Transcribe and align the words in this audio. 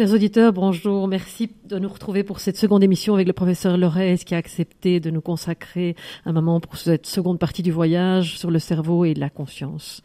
Chers 0.00 0.14
auditeurs, 0.14 0.54
bonjour. 0.54 1.08
Merci 1.08 1.50
de 1.66 1.78
nous 1.78 1.90
retrouver 1.90 2.24
pour 2.24 2.40
cette 2.40 2.56
seconde 2.56 2.82
émission 2.82 3.12
avec 3.12 3.26
le 3.26 3.34
professeur 3.34 3.76
Lorez 3.76 4.16
qui 4.16 4.34
a 4.34 4.38
accepté 4.38 4.98
de 4.98 5.10
nous 5.10 5.20
consacrer 5.20 5.94
un 6.24 6.32
moment 6.32 6.58
pour 6.58 6.78
cette 6.78 7.04
seconde 7.04 7.38
partie 7.38 7.62
du 7.62 7.70
voyage 7.70 8.38
sur 8.38 8.50
le 8.50 8.58
cerveau 8.58 9.04
et 9.04 9.12
la 9.12 9.28
conscience. 9.28 10.00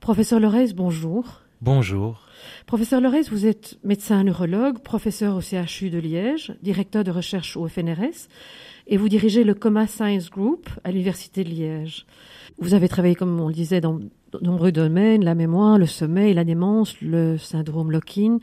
Professeur 0.00 0.40
Lorez, 0.40 0.72
bonjour. 0.74 1.42
Bonjour. 1.60 2.26
Professeur 2.66 3.00
Lorez, 3.00 3.22
vous 3.30 3.46
êtes 3.46 3.78
médecin 3.84 4.24
neurologue, 4.24 4.80
professeur 4.80 5.36
au 5.36 5.40
CHU 5.40 5.90
de 5.90 5.98
Liège, 5.98 6.56
directeur 6.60 7.04
de 7.04 7.12
recherche 7.12 7.56
au 7.56 7.68
FNRS 7.68 8.26
et 8.88 8.96
vous 8.96 9.08
dirigez 9.08 9.44
le 9.44 9.54
Coma 9.54 9.86
Science 9.86 10.30
Group 10.30 10.68
à 10.82 10.90
l'Université 10.90 11.44
de 11.44 11.50
Liège. 11.50 12.06
Vous 12.58 12.74
avez 12.74 12.88
travaillé, 12.88 13.14
comme 13.14 13.38
on 13.38 13.46
le 13.46 13.54
disait, 13.54 13.80
dans 13.80 14.00
de 14.32 14.38
nombreux 14.40 14.72
domaines, 14.72 15.24
la 15.24 15.34
mémoire, 15.34 15.78
le 15.78 15.86
sommeil, 15.86 16.34
la 16.34 16.44
démence, 16.44 17.00
le 17.00 17.38
syndrome 17.38 17.90
Lock-in. 17.90 18.38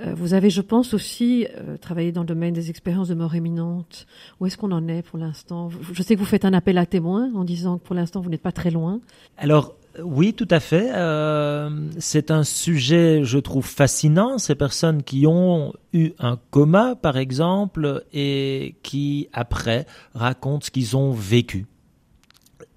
Euh, 0.00 0.12
vous 0.14 0.34
avez, 0.34 0.50
je 0.50 0.60
pense, 0.60 0.92
aussi 0.92 1.46
euh, 1.56 1.76
travaillé 1.76 2.10
dans 2.10 2.22
le 2.22 2.26
domaine 2.26 2.52
des 2.52 2.68
expériences 2.70 3.08
de 3.08 3.14
mort 3.14 3.34
imminente. 3.34 4.06
Où 4.40 4.46
est-ce 4.46 4.56
qu'on 4.56 4.72
en 4.72 4.88
est 4.88 5.02
pour 5.02 5.18
l'instant? 5.18 5.70
Je 5.92 6.02
sais 6.02 6.14
que 6.14 6.20
vous 6.20 6.26
faites 6.26 6.44
un 6.44 6.52
appel 6.52 6.78
à 6.78 6.86
témoins 6.86 7.32
en 7.34 7.44
disant 7.44 7.78
que 7.78 7.84
pour 7.84 7.94
l'instant, 7.94 8.20
vous 8.20 8.30
n'êtes 8.30 8.42
pas 8.42 8.52
très 8.52 8.70
loin. 8.70 9.00
Alors, 9.36 9.76
oui, 10.02 10.34
tout 10.34 10.48
à 10.50 10.58
fait. 10.58 10.90
Euh, 10.94 11.70
c'est 11.98 12.32
un 12.32 12.42
sujet, 12.42 13.22
je 13.22 13.38
trouve, 13.38 13.64
fascinant. 13.64 14.38
Ces 14.38 14.56
personnes 14.56 15.04
qui 15.04 15.26
ont 15.28 15.72
eu 15.92 16.10
un 16.18 16.38
coma, 16.50 16.96
par 16.96 17.16
exemple, 17.16 18.04
et 18.12 18.74
qui, 18.82 19.28
après, 19.32 19.86
racontent 20.14 20.64
ce 20.64 20.72
qu'ils 20.72 20.96
ont 20.96 21.12
vécu. 21.12 21.66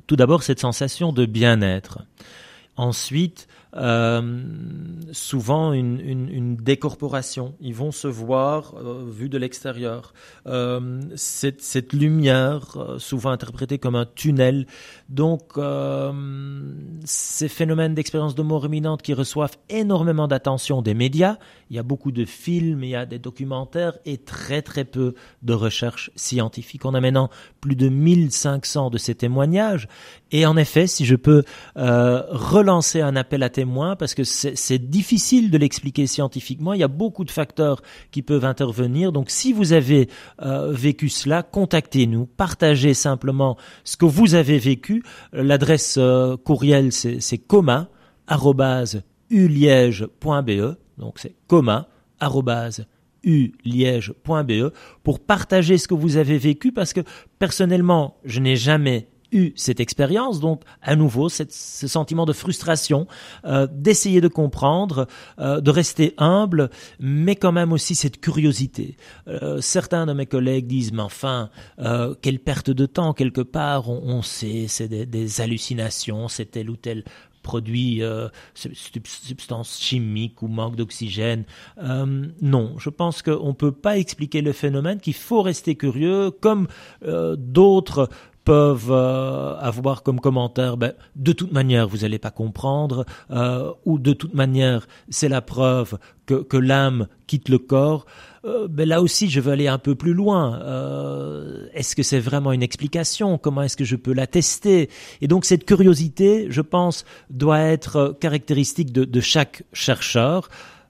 Tout 0.06 0.16
d'abord, 0.16 0.44
cette 0.44 0.60
sensation 0.60 1.12
de 1.12 1.26
bien-être. 1.26 2.04
Ensuite, 2.76 3.48
euh, 3.76 4.44
souvent 5.12 5.74
une, 5.74 6.00
une, 6.00 6.56
décorporation. 6.56 7.54
Ils 7.60 7.76
vont 7.76 7.92
se 7.92 8.08
voir 8.08 8.74
euh, 8.76 9.06
vus 9.06 9.28
de 9.28 9.38
l'extérieur. 9.38 10.14
Euh, 10.48 11.02
cette, 11.16 11.62
cette, 11.62 11.92
lumière, 11.92 12.78
souvent 12.98 13.32
interprétée 13.32 13.78
comme 13.78 13.96
un 13.96 14.06
tunnel. 14.06 14.68
Donc, 15.10 15.60
ces 17.06 17.48
phénomènes 17.48 17.94
d'expérience 17.94 18.36
de 18.36 18.42
mort 18.42 18.66
imminente 18.66 19.02
qui 19.02 19.14
reçoivent 19.14 19.58
énormément 19.70 20.28
d'attention 20.28 20.82
des 20.82 20.94
médias. 20.94 21.38
Il 21.70 21.76
y 21.76 21.80
a 21.80 21.84
beaucoup 21.84 22.12
de 22.12 22.26
films, 22.26 22.84
il 22.84 22.92
y 22.92 22.96
a 22.96 23.06
des 23.06 23.20
documentaires 23.20 23.98
et 24.06 24.18
très 24.18 24.62
très 24.62 24.86
peu 24.86 25.14
de 25.44 25.54
recherches 25.54 26.12
scientifiques. 26.16 26.86
On 26.86 26.94
a 26.94 27.02
maintenant 27.02 27.30
plus 27.60 27.76
de 27.76 27.90
1500 27.90 28.90
de 28.90 28.98
ces 28.98 29.16
témoignages. 29.16 29.88
Et 30.32 30.46
en 30.46 30.58
effet, 30.58 30.88
si 30.88 31.06
je 31.06 31.16
peux 31.16 31.44
relancer 31.76 33.02
un 33.02 33.16
appel 33.16 33.44
à 33.44 33.50
témoignages, 33.58 33.98
parce 33.98 34.14
que 34.14 34.24
c'est 34.24 34.90
difficile 34.90 35.50
de 35.50 35.58
l'expliquer 35.58 36.06
scientifiquement. 36.06 36.74
Il 36.74 36.80
y 36.80 36.84
a 36.84 36.88
beaucoup 36.88 37.26
de 37.26 37.32
facteurs 37.32 37.82
qui 38.12 38.22
peuvent 38.22 38.46
intervenir. 38.46 39.12
Donc 39.12 39.32
si 39.32 39.52
vous 39.52 39.74
avez 39.74 40.10
euh, 40.44 40.72
vécu 40.72 41.10
cela, 41.10 41.42
contactez-nous, 41.42 42.28
partagez 42.28 42.94
simplement 42.94 43.58
ce 43.84 43.98
que 43.98 44.06
vous 44.06 44.36
avez 44.36 44.60
vécu. 44.60 45.04
L'adresse 45.34 45.96
euh, 45.98 46.38
courriel 46.38 46.92
c'est 46.92 47.38
coma 47.40 47.90
uliège.be. 49.30 50.78
Donc 51.00 51.20
c'est 51.20 51.36
coma 51.48 51.88
uliège.be 53.24 54.72
pour 55.04 55.20
partager 55.20 55.78
ce 55.80 55.88
que 55.88 55.96
vous 55.96 56.18
avez 56.18 56.38
vécu 56.38 56.72
parce 56.72 56.94
que 56.94 57.02
personnellement, 57.40 58.18
je 58.24 58.40
n'ai 58.40 58.56
jamais 58.56 59.08
eu 59.32 59.52
cette 59.56 59.80
expérience, 59.80 60.40
donc 60.40 60.62
à 60.82 60.96
nouveau 60.96 61.30
ce 61.30 61.88
sentiment 61.88 62.26
de 62.26 62.34
frustration, 62.34 63.08
euh, 63.46 63.68
d'essayer 63.72 64.22
de 64.22 64.28
comprendre, 64.28 65.08
euh, 65.40 65.62
de 65.62 65.72
rester 65.72 66.14
humble, 66.18 66.70
mais 67.00 67.36
quand 67.36 67.52
même 67.52 67.74
aussi 67.74 67.96
cette 67.96 68.20
curiosité. 68.20 68.98
Euh, 69.28 69.62
certains 69.62 70.06
de 70.06 70.14
mes 70.14 70.26
collègues 70.26 70.68
disent, 70.68 70.94
mais 70.94 71.02
enfin, 71.02 71.50
quelle 72.22 72.40
perte 72.40 72.70
de 72.70 72.86
temps 72.86 73.14
quelque 73.14 73.42
part, 73.42 73.90
on, 73.90 74.22
sait, 74.22 74.66
c'est 74.68 74.88
des, 74.88 75.06
des, 75.06 75.42
hallucinations, 75.42 76.28
c'est 76.28 76.46
tel 76.46 76.70
ou 76.70 76.76
tel 76.76 77.04
produit, 77.42 78.02
substance 78.54 79.80
chimique 79.80 80.42
ou 80.42 80.48
manque 80.48 80.76
d'oxygène. 80.76 81.46
non, 82.42 82.76
je 82.78 82.90
pense 82.90 83.22
qu'on 83.22 83.48
ne 83.48 83.54
peut 83.54 83.72
pas 83.72 83.98
expliquer 83.98 84.42
le 84.42 84.52
phénomène, 84.52 85.00
qu'il 85.00 85.14
faut 85.14 85.42
rester 85.42 85.76
curieux, 85.76 86.32
comme 86.32 86.68
d'autres 87.38 88.10
peuvent 88.48 88.92
euh, 88.92 89.58
avoir 89.58 90.04
comme 90.04 90.22
commentaire 90.22 90.78
ben, 90.78 90.94
de 91.18 91.34
toute 91.34 91.52
manière 91.52 91.86
vous 91.86 91.98
n'allez 91.98 92.18
pas 92.18 92.32
comprendre 92.32 93.06
euh, 93.30 93.74
ou 93.84 94.00
de 94.00 94.14
toute 94.14 94.34
manière 94.34 94.88
c'est 95.10 95.28
la 95.28 95.42
preuve 95.42 95.98
que, 96.26 96.36
que 96.36 96.56
l'âme 96.56 97.08
quitte 97.28 97.50
le 97.50 97.58
corps 97.58 98.06
euh, 98.46 98.70
ben 98.70 98.88
là 98.88 99.02
aussi 99.02 99.30
je 99.30 99.42
veux 99.42 99.52
aller 99.52 99.68
un 99.68 99.80
peu 99.80 99.96
plus 99.96 100.14
loin. 100.14 100.62
Est-ce 101.74 101.94
que 101.94 102.04
c'est 102.04 102.22
vraiment 102.22 102.54
une 102.54 102.64
explication? 102.64 103.38
Comment 103.38 103.64
est-ce 103.64 103.76
que 103.76 103.84
je 103.84 103.98
peux 103.98 104.14
la 104.14 104.28
tester 104.28 104.90
et 105.20 105.28
donc 105.28 105.44
cette 105.44 105.66
curiosité 105.66 106.48
je 106.50 106.62
pense 106.62 107.04
doit 107.30 107.60
être 107.60 108.16
caractéristique 108.22 108.94
de, 108.94 109.04
de 109.04 109.20
chaque 109.20 109.64
chercheur 109.74 110.48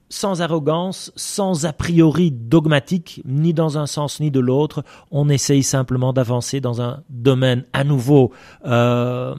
sans 0.08 0.42
arrogance, 0.42 1.12
sans 1.16 1.66
a 1.66 1.72
priori 1.72 2.30
dogmatique, 2.30 3.22
ni 3.24 3.52
dans 3.52 3.78
un 3.78 3.86
sens 3.86 4.20
ni 4.20 4.30
de 4.30 4.40
l'autre. 4.40 4.84
On 5.10 5.28
essaye 5.28 5.62
simplement 5.62 6.12
d'avancer 6.12 6.60
dans 6.60 6.80
un 6.80 7.02
domaine 7.10 7.64
à 7.72 7.84
nouveau 7.84 8.32
euh, 8.64 9.34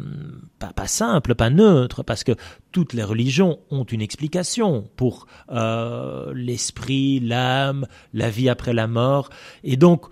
pas, 0.59 0.73
pas, 0.73 0.87
simple, 0.87 1.35
pas 1.35 1.49
neutre, 1.49 2.03
parce 2.03 2.23
que 2.23 2.33
toutes 2.71 2.93
les 2.93 3.03
religions 3.03 3.59
ont 3.71 3.83
une 3.83 4.01
explication 4.01 4.89
pour 4.95 5.25
euh, 5.51 6.31
l'esprit, 6.35 7.19
l'âme, 7.19 7.87
la 8.13 8.29
vie 8.29 8.49
après 8.49 8.73
la 8.73 8.87
mort, 8.87 9.29
et 9.63 9.77
donc 9.77 10.05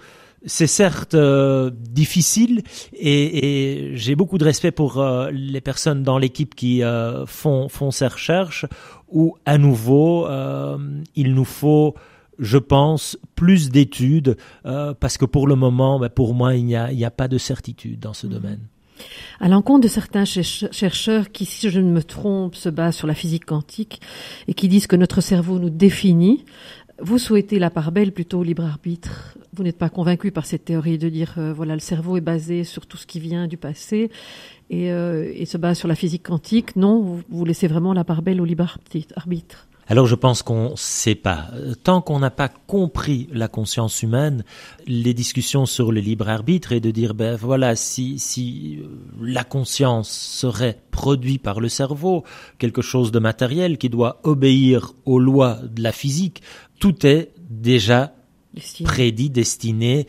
c'est 0.45 0.68
certes 0.68 1.16
euh, 1.16 1.72
difficile 1.74 2.62
et, 2.94 3.89
et 3.89 3.97
j'ai 3.97 4.16
beaucoup 4.16 4.38
de 4.38 4.44
respect 4.44 4.72
pour 4.72 5.00
euh, 5.00 5.29
les 5.31 5.62
personnes 5.62 6.03
dans 6.03 6.18
l'équipe 6.18 6.56
qui 6.56 6.84
euh, 6.84 7.25
font, 7.25 7.69
font 7.69 7.91
ces 7.91 8.07
recherches 8.07 8.66
où 9.09 9.35
à 9.45 9.57
nouveau 9.57 10.28
il 11.16 11.34
nous 11.34 11.45
faut 11.45 11.95
je 12.40 12.59
pense, 12.59 13.18
plus 13.35 13.72
d'études, 13.72 14.38
parce 14.63 15.18
que 15.18 15.25
pour 15.25 15.47
le 15.47 15.56
moment, 15.56 16.00
ben, 16.00 16.09
pour 16.09 16.35
moi, 16.35 16.53
il 16.53 16.66
n'y 16.66 16.75
a, 16.75 16.91
il 16.91 17.03
a 17.03 17.09
pas 17.09 17.28
de 17.28 17.40
certitude 17.40 18.00
dans 18.00 18.13
ce 18.13 18.28
mmh. 18.28 18.29
domaine. 18.29 18.59
À 19.40 19.47
l'encontre 19.47 19.81
de 19.81 19.88
certains 19.88 20.25
chercheurs 20.25 21.31
qui, 21.31 21.45
si 21.45 21.69
je 21.69 21.79
ne 21.79 21.91
me 21.91 22.03
trompe, 22.03 22.56
se 22.56 22.69
basent 22.69 22.95
sur 22.95 23.07
la 23.07 23.13
physique 23.13 23.45
quantique 23.45 24.01
et 24.47 24.53
qui 24.53 24.68
disent 24.68 24.88
que 24.88 24.95
notre 24.95 25.22
cerveau 25.22 25.59
nous 25.59 25.69
définit, 25.69 26.45
vous 26.99 27.19
souhaitez 27.19 27.59
la 27.59 27.69
part 27.69 27.91
belle 27.91 28.11
plutôt 28.11 28.39
au 28.39 28.43
libre 28.43 28.63
arbitre. 28.63 29.37
Vous 29.53 29.63
n'êtes 29.63 29.77
pas 29.77 29.89
convaincu 29.89 30.31
par 30.31 30.45
cette 30.45 30.65
théorie 30.65 30.97
de 30.97 31.09
dire 31.09 31.35
euh, 31.37 31.53
voilà 31.53 31.73
le 31.73 31.79
cerveau 31.79 32.17
est 32.17 32.21
basé 32.21 32.63
sur 32.63 32.85
tout 32.85 32.97
ce 32.97 33.05
qui 33.05 33.19
vient 33.19 33.47
du 33.47 33.57
passé 33.57 34.09
et, 34.69 34.91
euh, 34.91 35.31
et 35.33 35.45
se 35.45 35.57
base 35.57 35.77
sur 35.77 35.87
la 35.87 35.95
physique 35.95 36.23
quantique. 36.23 36.75
Non, 36.75 37.01
vous, 37.01 37.21
vous 37.29 37.45
laissez 37.45 37.67
vraiment 37.67 37.93
la 37.93 38.03
part 38.03 38.21
belle 38.21 38.41
au 38.41 38.45
libre 38.45 38.77
arbitre. 39.15 39.67
Alors 39.89 40.05
je 40.05 40.15
pense 40.15 40.43
qu'on 40.43 40.71
ne 40.71 40.75
sait 40.75 41.15
pas. 41.15 41.47
Tant 41.83 42.01
qu'on 42.01 42.19
n'a 42.19 42.29
pas 42.29 42.49
compris 42.49 43.29
la 43.31 43.47
conscience 43.47 44.03
humaine, 44.03 44.43
les 44.85 45.13
discussions 45.13 45.65
sur 45.65 45.93
le 45.93 46.01
libre 46.01 46.27
arbitre 46.27 46.73
et 46.73 46.81
de 46.81 46.91
dire 46.91 47.13
ben 47.13 47.38
voilà 47.38 47.77
si 47.77 48.19
si 48.19 48.79
euh, 48.81 48.88
la 49.21 49.45
conscience 49.45 50.09
serait 50.09 50.81
produite 50.91 51.41
par 51.41 51.61
le 51.61 51.69
cerveau, 51.69 52.25
quelque 52.57 52.81
chose 52.81 53.13
de 53.13 53.19
matériel 53.19 53.77
qui 53.77 53.88
doit 53.88 54.19
obéir 54.23 54.91
aux 55.05 55.19
lois 55.19 55.59
de 55.63 55.81
la 55.81 55.93
physique, 55.93 56.41
tout 56.79 57.06
est 57.06 57.31
déjà 57.50 58.13
prédit, 58.83 59.29
destiné. 59.29 60.07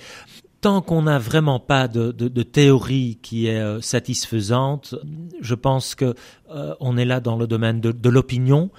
Tant 0.61 0.83
qu'on 0.83 1.03
n'a 1.03 1.19
vraiment 1.21 1.61
pas 1.61 1.87
de, 1.87 2.11
de, 2.11 2.43
théorie 2.43 3.19
qui 3.23 3.47
est 3.47 3.61
euh, 3.61 3.81
satisfaisante, 3.81 4.97
je 5.41 5.55
pense 5.55 5.95
que 5.95 6.15
euh, 6.51 6.75
on 6.81 6.97
est 6.97 7.05
là 7.05 7.21
dans 7.21 7.37
le 7.37 7.47
domaine 7.47 7.81
de, 7.81 7.93
de 7.93 8.09
l'opinion 8.09 8.71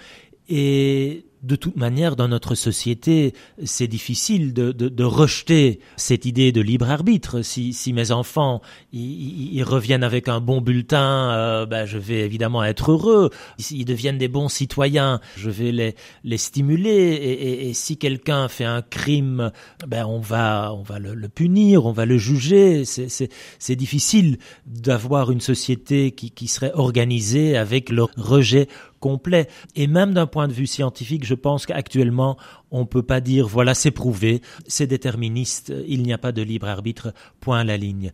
et 0.50 1.25
de 1.42 1.56
toute 1.56 1.78
manière, 1.78 2.16
dans 2.16 2.28
notre 2.28 2.54
société, 2.54 3.34
c'est 3.63 3.88
difficile 3.88 4.54
de, 4.54 4.72
de, 4.72 4.90
de, 4.90 5.04
rejeter 5.04 5.80
cette 5.96 6.25
idée 6.25 6.51
de 6.51 6.60
libre 6.60 6.90
arbitre. 6.90 7.42
Si, 7.44 7.72
si 7.72 7.94
mes 7.94 8.12
enfants 8.12 8.62
ils, 8.92 9.63
reviennent 9.63 10.04
avec 10.04 10.28
un 10.28 10.42
bon 10.42 10.60
bulletin, 10.60 11.31
euh, 11.31 11.66
ben, 11.66 11.86
je 11.86 11.98
vais 11.98 12.22
évidemment 12.22 12.63
être 12.63 12.92
heureux. 12.92 13.30
S'ils 13.57 13.86
deviennent 13.86 14.18
des 14.18 14.28
bons 14.28 14.50
citoyens, 14.50 15.22
je 15.38 15.50
vais 15.50 15.72
les, 15.72 15.96
les 16.25 16.38
stimuler. 16.38 16.90
Et, 16.90 17.31
et, 17.31 17.69
et 17.69 17.74
si 17.74 17.98
quelqu'un 17.98 18.50
fait 18.50 18.66
un 18.66 18.81
crime, 18.81 19.51
ben, 19.88 20.06
on 20.06 20.19
va, 20.19 20.74
on 20.74 20.84
va 20.84 21.00
le, 21.00 21.13
le 21.13 21.30
punir, 21.30 21.86
on 21.86 21.94
va 21.94 22.06
le 22.06 22.18
juger. 22.18 22.84
C'est 22.86 23.75
difficile 23.75 24.40
d'avoir 24.66 25.31
une 25.31 25.42
société 25.42 26.12
qui, 26.12 26.31
qui 26.31 26.48
serait 26.50 26.74
organisée 26.74 27.56
avec 27.56 27.90
le 27.90 28.04
rejet 28.18 28.68
complet. 29.00 29.48
Et 29.75 29.88
même 29.88 30.13
d'un 30.13 30.28
point 30.28 30.48
de 30.48 30.54
vue 30.54 30.68
scientifique, 30.68 31.25
je 31.25 31.36
pense 31.36 31.66
qu'actuellement, 31.66 32.38
on 32.72 32.81
ne 32.81 32.86
peut 32.86 33.04
pas 33.04 33.22
dire 33.22 33.48
voilà, 33.48 33.74
c'est 33.74 33.92
prouvé, 33.92 34.42
c'est 34.68 34.88
déterministe, 34.88 35.74
il 35.88 36.04
n'y 36.04 36.13
a 36.13 36.18
pas 36.18 36.31
de 36.31 36.42
libre 36.42 36.68
arbitre, 36.68 37.13
point 37.40 37.60
à 37.60 37.63
la 37.63 37.78
ligne. 37.78 38.12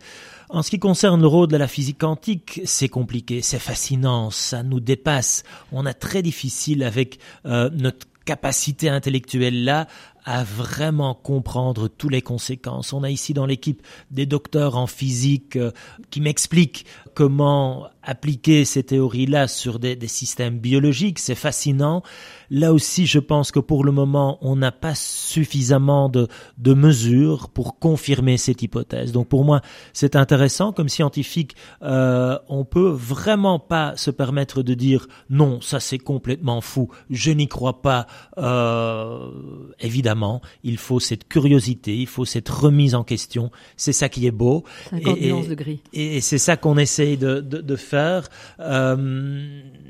En 0.50 0.62
ce 0.62 0.70
qui 0.70 0.80
concerne 0.80 1.22
le 1.22 1.28
rôle 1.28 1.48
de 1.48 1.58
la 1.58 1.68
physique 1.68 2.00
quantique, 2.00 2.62
c'est 2.66 2.90
compliqué, 2.90 3.42
c'est 3.42 3.60
fascinant, 3.60 4.30
ça 4.30 4.64
nous 4.64 4.80
dépasse. 4.80 5.44
On 5.72 5.86
a 5.86 5.94
très 5.94 6.22
difficile 6.22 6.84
avec 6.84 7.20
euh, 7.46 7.70
notre 7.74 8.08
capacité 8.26 8.90
intellectuelle-là 8.90 9.88
à 10.26 10.44
vraiment 10.44 11.14
comprendre 11.14 11.88
toutes 11.88 12.12
les 12.12 12.24
conséquences. 12.24 12.92
On 12.94 13.04
a 13.04 13.12
ici 13.12 13.34
dans 13.34 13.46
l'équipe 13.46 13.82
des 14.10 14.26
docteurs 14.26 14.76
en 14.76 14.88
physique 14.88 15.56
euh, 15.56 15.72
qui 16.10 16.20
m'expliquent 16.20 16.86
comment 17.14 17.88
appliquer 18.06 18.66
ces 18.66 18.84
théories-là 18.84 19.48
sur 19.48 19.80
des, 19.80 19.96
des, 19.96 20.07
systèmes 20.07 20.60
biologiques. 20.60 21.19
C'est 21.19 21.36
fascinant. 21.36 22.04
Là 22.50 22.72
aussi, 22.74 23.07
je 23.07 23.19
pense 23.19 23.52
que 23.52 23.60
pour 23.60 23.84
le 23.84 23.92
moment, 23.92 24.38
on 24.42 24.56
n'a 24.56 24.72
pas 24.72 24.94
suffisamment 24.96 26.10
de, 26.10 26.28
de 26.57 26.74
mesures 26.74 27.50
pour 27.50 27.80
confirmer 27.80 28.38
cette 28.38 28.62
hypothèse. 28.62 29.12
Donc 29.12 29.28
pour 29.28 29.44
moi, 29.44 29.62
c'est 29.94 30.16
intéressant. 30.16 30.72
Comme 30.72 30.90
scientifique, 30.90 31.56
euh, 31.81 32.38
on 32.48 32.63
peut 32.66 32.90
vraiment 32.90 33.60
pas 33.60 33.98
se 33.98 34.12
permettre 34.12 34.62
de 34.62 34.74
dire 34.74 35.08
non, 35.30 35.60
ça 35.62 35.80
c'est 35.80 35.98
complètement 35.98 36.62
fou, 36.62 36.90
je 37.10 37.31
n'y 37.31 37.48
crois 37.48 37.81
pas. 37.81 38.06
Euh, 38.38 39.30
évidemment, 39.80 40.42
il 40.63 40.78
faut 40.78 41.00
cette 41.00 41.28
curiosité, 41.28 41.98
il 41.98 42.08
faut 42.08 42.25
cette 42.25 42.50
remise 42.50 42.94
en 42.94 43.04
question. 43.04 43.51
C'est 43.78 43.94
ça 43.94 44.10
qui 44.10 44.28
est 44.28 44.31
beau. 44.31 44.63
Et, 44.94 45.34
et, 45.94 46.18
et 46.18 46.22
c'est 46.22 46.38
ça 46.38 46.58
qu'on 46.58 46.78
essaye 46.78 47.18
de, 47.18 47.40
de, 47.40 47.62
de 47.62 47.75
faire. 47.75 47.94
Euh, 48.59 48.95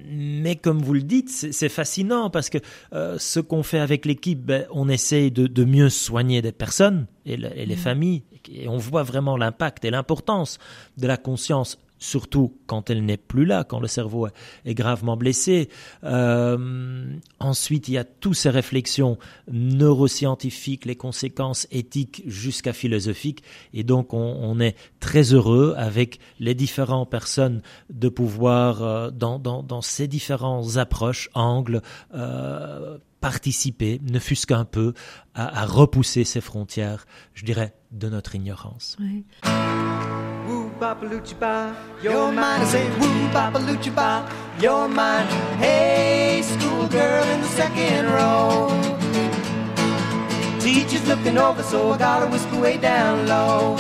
mais 0.08 0.56
comme 0.56 0.82
vous 0.82 0.94
le 0.94 1.02
dites, 1.02 1.30
c'est 1.30 1.70
fascinant 1.70 2.30
parce 2.30 2.50
que 2.50 2.58
euh, 2.94 3.18
ce 3.20 3.40
qu'on 3.40 3.64
fait 3.64 3.80
avec 3.80 4.06
l'équipe, 4.06 4.46
ben, 4.46 4.66
on 4.72 4.90
essaye 4.90 5.32
de, 5.32 5.48
de, 5.48 5.64
mieux 5.66 5.90
soigner 5.90 6.42
des 6.42 6.52
personnes 6.52 7.08
et, 7.26 7.34
et 7.34 7.66
les 7.66 7.76
mmh. 7.76 7.78
familles, 7.78 8.24
et 8.52 8.68
on 8.68 8.78
voit 8.78 9.04
vraiment 9.04 9.38
l'impact 9.38 9.86
et 9.86 9.92
l'importance 9.92 10.60
de 10.98 11.08
la 11.08 11.18
conscience 11.18 11.80
surtout 12.06 12.58
quand 12.68 12.90
elle 12.90 13.04
n'est 13.04 13.18
plus 13.18 13.46
là, 13.46 13.64
quand 13.64 13.80
le 13.80 13.88
cerveau 13.88 14.28
est 14.66 14.74
gravement 14.74 15.18
blessé. 15.18 15.70
Euh, 16.04 17.06
ensuite, 17.40 17.88
il 17.88 17.96
y 17.96 17.98
a 17.98 18.04
toutes 18.04 18.36
ces 18.36 18.50
réflexions 18.50 19.18
neuroscientifiques, 19.52 20.86
les 20.86 20.96
conséquences 20.96 21.68
éthiques 21.72 22.24
jusqu'à 22.26 22.74
philosophiques, 22.74 23.44
et 23.74 23.84
donc 23.84 24.14
on, 24.14 24.60
est 24.60 24.76
très 25.00 25.34
heureux 25.34 25.74
avec 25.78 26.20
les 26.40 26.54
différentes 26.54 27.10
personnes 27.10 27.62
de 27.90 28.10
pouvoir, 28.10 28.84
euh, 28.84 29.12
dans, 29.12 29.82
ces 29.82 30.08
différentes 30.08 30.78
approches, 30.78 31.30
angles, 31.34 31.82
euh, 32.14 32.98
participer, 33.20 34.00
ne 34.04 34.20
fût-ce 34.20 34.46
qu'un 34.46 34.66
peu, 34.66 34.94
à, 35.34 35.66
repousser 35.66 36.24
ces 36.24 36.42
frontières, 36.42 37.06
je 37.34 37.44
dirais, 37.44 37.74
de 37.92 38.08
notre 38.08 38.36
ignorance. 38.36 38.98
Bapaluchi 40.80 41.40
ba, 41.40 41.74
you're 42.02 42.32
mine. 42.34 42.66
Say 42.66 42.90
woo, 43.00 43.30
Bapaluchi 43.30 43.96
ba, 43.96 44.30
you're 44.60 44.90
mine. 44.90 45.26
Hey, 45.58 46.42
schoolgirl 46.44 47.24
in 47.34 47.42
the 47.42 47.48
second 47.48 48.06
row. 48.08 48.70
Teacher's 50.60 51.08
looking 51.08 51.38
over, 51.38 51.64
so 51.64 51.92
I 51.92 51.98
gotta 51.98 52.28
whisper 52.28 52.60
way 52.60 52.78
down 52.78 53.26
low. 53.26 53.78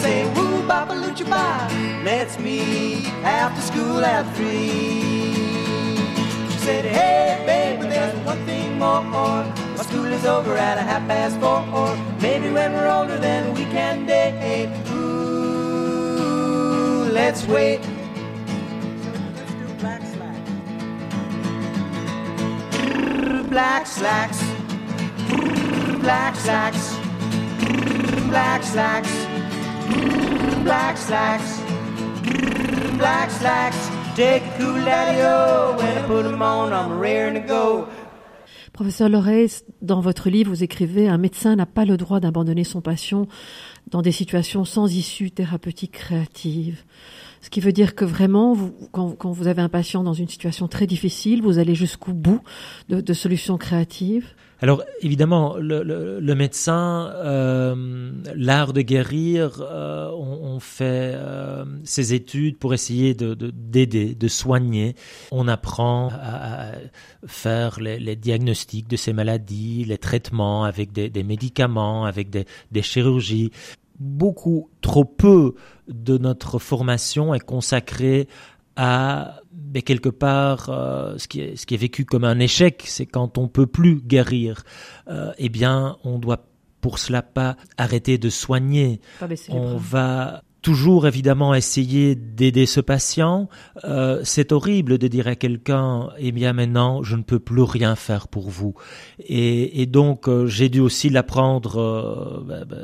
Say 0.00 0.24
woo, 0.34 0.66
ba, 0.66 0.86
let's 2.04 2.38
meet 2.38 3.06
after 3.22 3.60
school 3.60 4.02
at 4.02 4.24
three. 4.34 5.34
She 6.52 6.58
said, 6.58 6.84
hey, 6.86 7.44
baby, 7.44 7.86
there's 7.88 8.16
one 8.24 8.42
thing 8.46 8.78
more. 8.78 9.02
My 9.02 9.82
school 9.82 10.06
is 10.06 10.24
over 10.24 10.56
at 10.56 10.78
a 10.78 10.82
half 10.82 11.06
past 11.06 11.38
four. 11.38 11.60
Maybe 12.22 12.50
when 12.50 12.72
we're 12.72 12.88
older, 12.88 13.18
then 13.18 13.52
we 13.54 13.64
can 13.64 14.06
date. 14.06 14.97
Let's 17.18 17.44
wait. 17.48 17.80
Black 19.80 20.02
slacks. 20.04 20.52
Black 23.50 23.86
slacks. 23.86 24.40
Black 25.98 26.36
slacks. 26.36 26.94
Black 28.28 28.62
slacks. 28.62 29.12
Black 30.62 30.96
slacks. 30.96 31.60
Black 32.96 33.30
slacks. 33.32 33.90
Take 34.14 34.44
a 34.44 34.54
cool 34.56 34.74
daddy-o. 34.84 35.76
When 35.76 35.98
I 35.98 36.06
put 36.06 36.22
them 36.22 36.40
on, 36.40 36.72
I'm 36.72 37.00
raring 37.00 37.34
to 37.34 37.40
go. 37.40 37.88
Professeur 38.78 39.08
Loreis, 39.08 39.64
dans 39.82 40.00
votre 40.00 40.30
livre, 40.30 40.50
vous 40.50 40.62
écrivez 40.62 41.08
Un 41.08 41.18
médecin 41.18 41.56
n'a 41.56 41.66
pas 41.66 41.84
le 41.84 41.96
droit 41.96 42.20
d'abandonner 42.20 42.62
son 42.62 42.80
patient 42.80 43.26
dans 43.90 44.02
des 44.02 44.12
situations 44.12 44.64
sans 44.64 44.94
issue 44.94 45.32
thérapeutique 45.32 45.90
créative. 45.90 46.84
Ce 47.40 47.50
qui 47.50 47.58
veut 47.58 47.72
dire 47.72 47.96
que 47.96 48.04
vraiment, 48.04 48.56
quand, 48.92 49.32
vous 49.32 49.48
avez 49.48 49.62
un 49.62 49.68
patient 49.68 50.04
dans 50.04 50.12
une 50.12 50.28
situation 50.28 50.68
très 50.68 50.86
difficile, 50.86 51.42
vous 51.42 51.58
allez 51.58 51.74
jusqu'au 51.74 52.12
bout 52.12 52.40
de, 52.88 53.12
solutions 53.14 53.58
créatives. 53.58 54.28
Alors 54.60 54.82
évidemment, 55.02 55.56
le, 55.56 55.84
le, 55.84 56.18
le 56.18 56.34
médecin, 56.34 57.12
euh, 57.14 58.10
l'art 58.34 58.72
de 58.72 58.80
guérir, 58.82 59.60
euh, 59.60 60.10
on, 60.10 60.54
on, 60.56 60.60
fait 60.60 61.12
euh, 61.14 61.64
ses 61.84 62.12
études 62.12 62.58
pour 62.58 62.74
essayer 62.74 63.14
de 63.14 63.34
d'aider, 63.34 64.14
de, 64.14 64.14
de, 64.14 64.28
soigner. 64.28 64.96
On 65.30 65.46
apprend 65.46 66.08
à, 66.08 66.70
à 66.70 66.72
faire 67.26 67.78
les, 67.80 68.00
les, 68.00 68.16
diagnostics 68.16 68.88
de 68.88 68.96
ces 68.96 69.12
maladies, 69.12 69.84
les 69.84 69.98
traitements 69.98 70.64
avec 70.64 70.90
des, 70.90 71.08
des 71.08 71.22
médicaments, 71.22 72.04
avec 72.04 72.28
des, 72.28 72.44
des 72.72 72.82
chirurgies 72.82 73.52
beaucoup 74.00 74.70
trop 74.80 75.04
peu 75.04 75.54
de 75.88 76.18
notre 76.18 76.58
formation 76.58 77.34
est 77.34 77.40
consacrée 77.40 78.28
à 78.78 79.40
mais 79.74 79.82
quelque 79.82 80.08
part 80.08 80.70
euh, 80.70 81.18
ce, 81.18 81.28
qui 81.28 81.40
est, 81.40 81.56
ce 81.56 81.66
qui 81.66 81.74
est 81.74 81.78
vécu 81.78 82.04
comme 82.04 82.24
un 82.24 82.38
échec, 82.38 82.84
c'est 82.86 83.06
quand 83.06 83.36
on 83.36 83.48
peut 83.48 83.66
plus 83.66 84.00
guérir. 84.00 84.62
Euh, 85.08 85.32
eh 85.36 85.48
bien, 85.48 85.98
on 86.04 86.18
doit 86.18 86.46
pour 86.80 86.98
cela 86.98 87.22
pas 87.22 87.56
arrêter 87.76 88.18
de 88.18 88.30
soigner. 88.30 89.00
On 89.50 89.76
va 89.76 90.42
toujours 90.62 91.06
évidemment 91.06 91.54
essayer 91.54 92.14
d'aider 92.14 92.66
ce 92.66 92.80
patient. 92.80 93.48
Euh, 93.84 94.20
c'est 94.24 94.52
horrible 94.52 94.98
de 94.98 95.08
dire 95.08 95.28
à 95.28 95.36
quelqu'un, 95.36 96.10
eh 96.18 96.32
bien 96.32 96.52
maintenant, 96.52 97.02
je 97.02 97.16
ne 97.16 97.22
peux 97.22 97.38
plus 97.38 97.62
rien 97.62 97.94
faire 97.94 98.28
pour 98.28 98.50
vous. 98.50 98.74
Et, 99.20 99.82
et 99.82 99.86
donc, 99.86 100.28
euh, 100.28 100.46
j'ai 100.46 100.68
dû 100.68 100.80
aussi 100.80 101.10
l'apprendre 101.10 101.76
euh, 101.76 102.42
bah, 102.44 102.64
bah, 102.64 102.76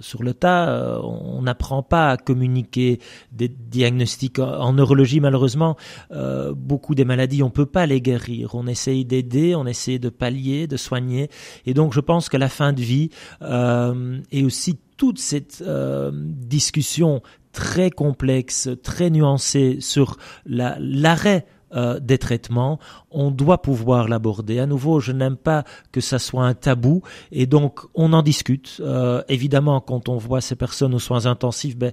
sur 0.00 0.22
le 0.22 0.34
tas. 0.34 0.68
Euh, 0.68 1.00
on 1.02 1.42
n'apprend 1.42 1.82
pas 1.82 2.10
à 2.10 2.16
communiquer 2.16 3.00
des 3.32 3.48
diagnostics 3.48 4.38
en, 4.38 4.72
neurologie, 4.72 5.20
malheureusement. 5.20 5.76
Euh, 6.12 6.54
beaucoup 6.54 6.94
des 6.94 7.04
maladies, 7.04 7.42
on 7.42 7.50
peut 7.50 7.66
pas 7.66 7.86
les 7.86 8.00
guérir. 8.00 8.54
On 8.54 8.66
essaye 8.66 9.04
d'aider, 9.04 9.54
on 9.54 9.66
essaye 9.66 9.98
de 9.98 10.08
pallier, 10.08 10.66
de 10.66 10.76
soigner. 10.76 11.28
Et 11.66 11.74
donc, 11.74 11.92
je 11.92 12.00
pense 12.00 12.28
que 12.28 12.36
la 12.36 12.48
fin 12.48 12.72
de 12.72 12.80
vie 12.80 13.10
est 13.40 14.42
aussi 14.42 14.78
toute 14.96 15.18
cette 15.18 15.62
euh, 15.66 16.10
discussion 16.14 17.22
très 17.52 17.90
complexe, 17.90 18.68
très 18.82 19.10
nuancée 19.10 19.78
sur 19.80 20.18
l'arrêt 20.46 21.46
euh, 21.74 21.98
des 21.98 22.18
traitements, 22.18 22.78
on 23.10 23.30
doit 23.30 23.60
pouvoir 23.60 24.08
l'aborder. 24.08 24.60
À 24.60 24.66
nouveau, 24.66 25.00
je 25.00 25.10
n'aime 25.12 25.36
pas 25.36 25.64
que 25.90 26.00
ça 26.00 26.18
soit 26.18 26.44
un 26.44 26.54
tabou 26.54 27.02
et 27.32 27.46
donc 27.46 27.80
on 27.94 28.12
en 28.12 28.22
discute. 28.22 28.76
Euh, 28.80 29.22
évidemment, 29.28 29.80
quand 29.80 30.08
on 30.08 30.16
voit 30.16 30.40
ces 30.40 30.54
personnes 30.54 30.94
aux 30.94 31.00
soins 31.00 31.26
intensifs, 31.26 31.76
ben, 31.76 31.92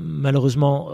malheureusement, 0.00 0.90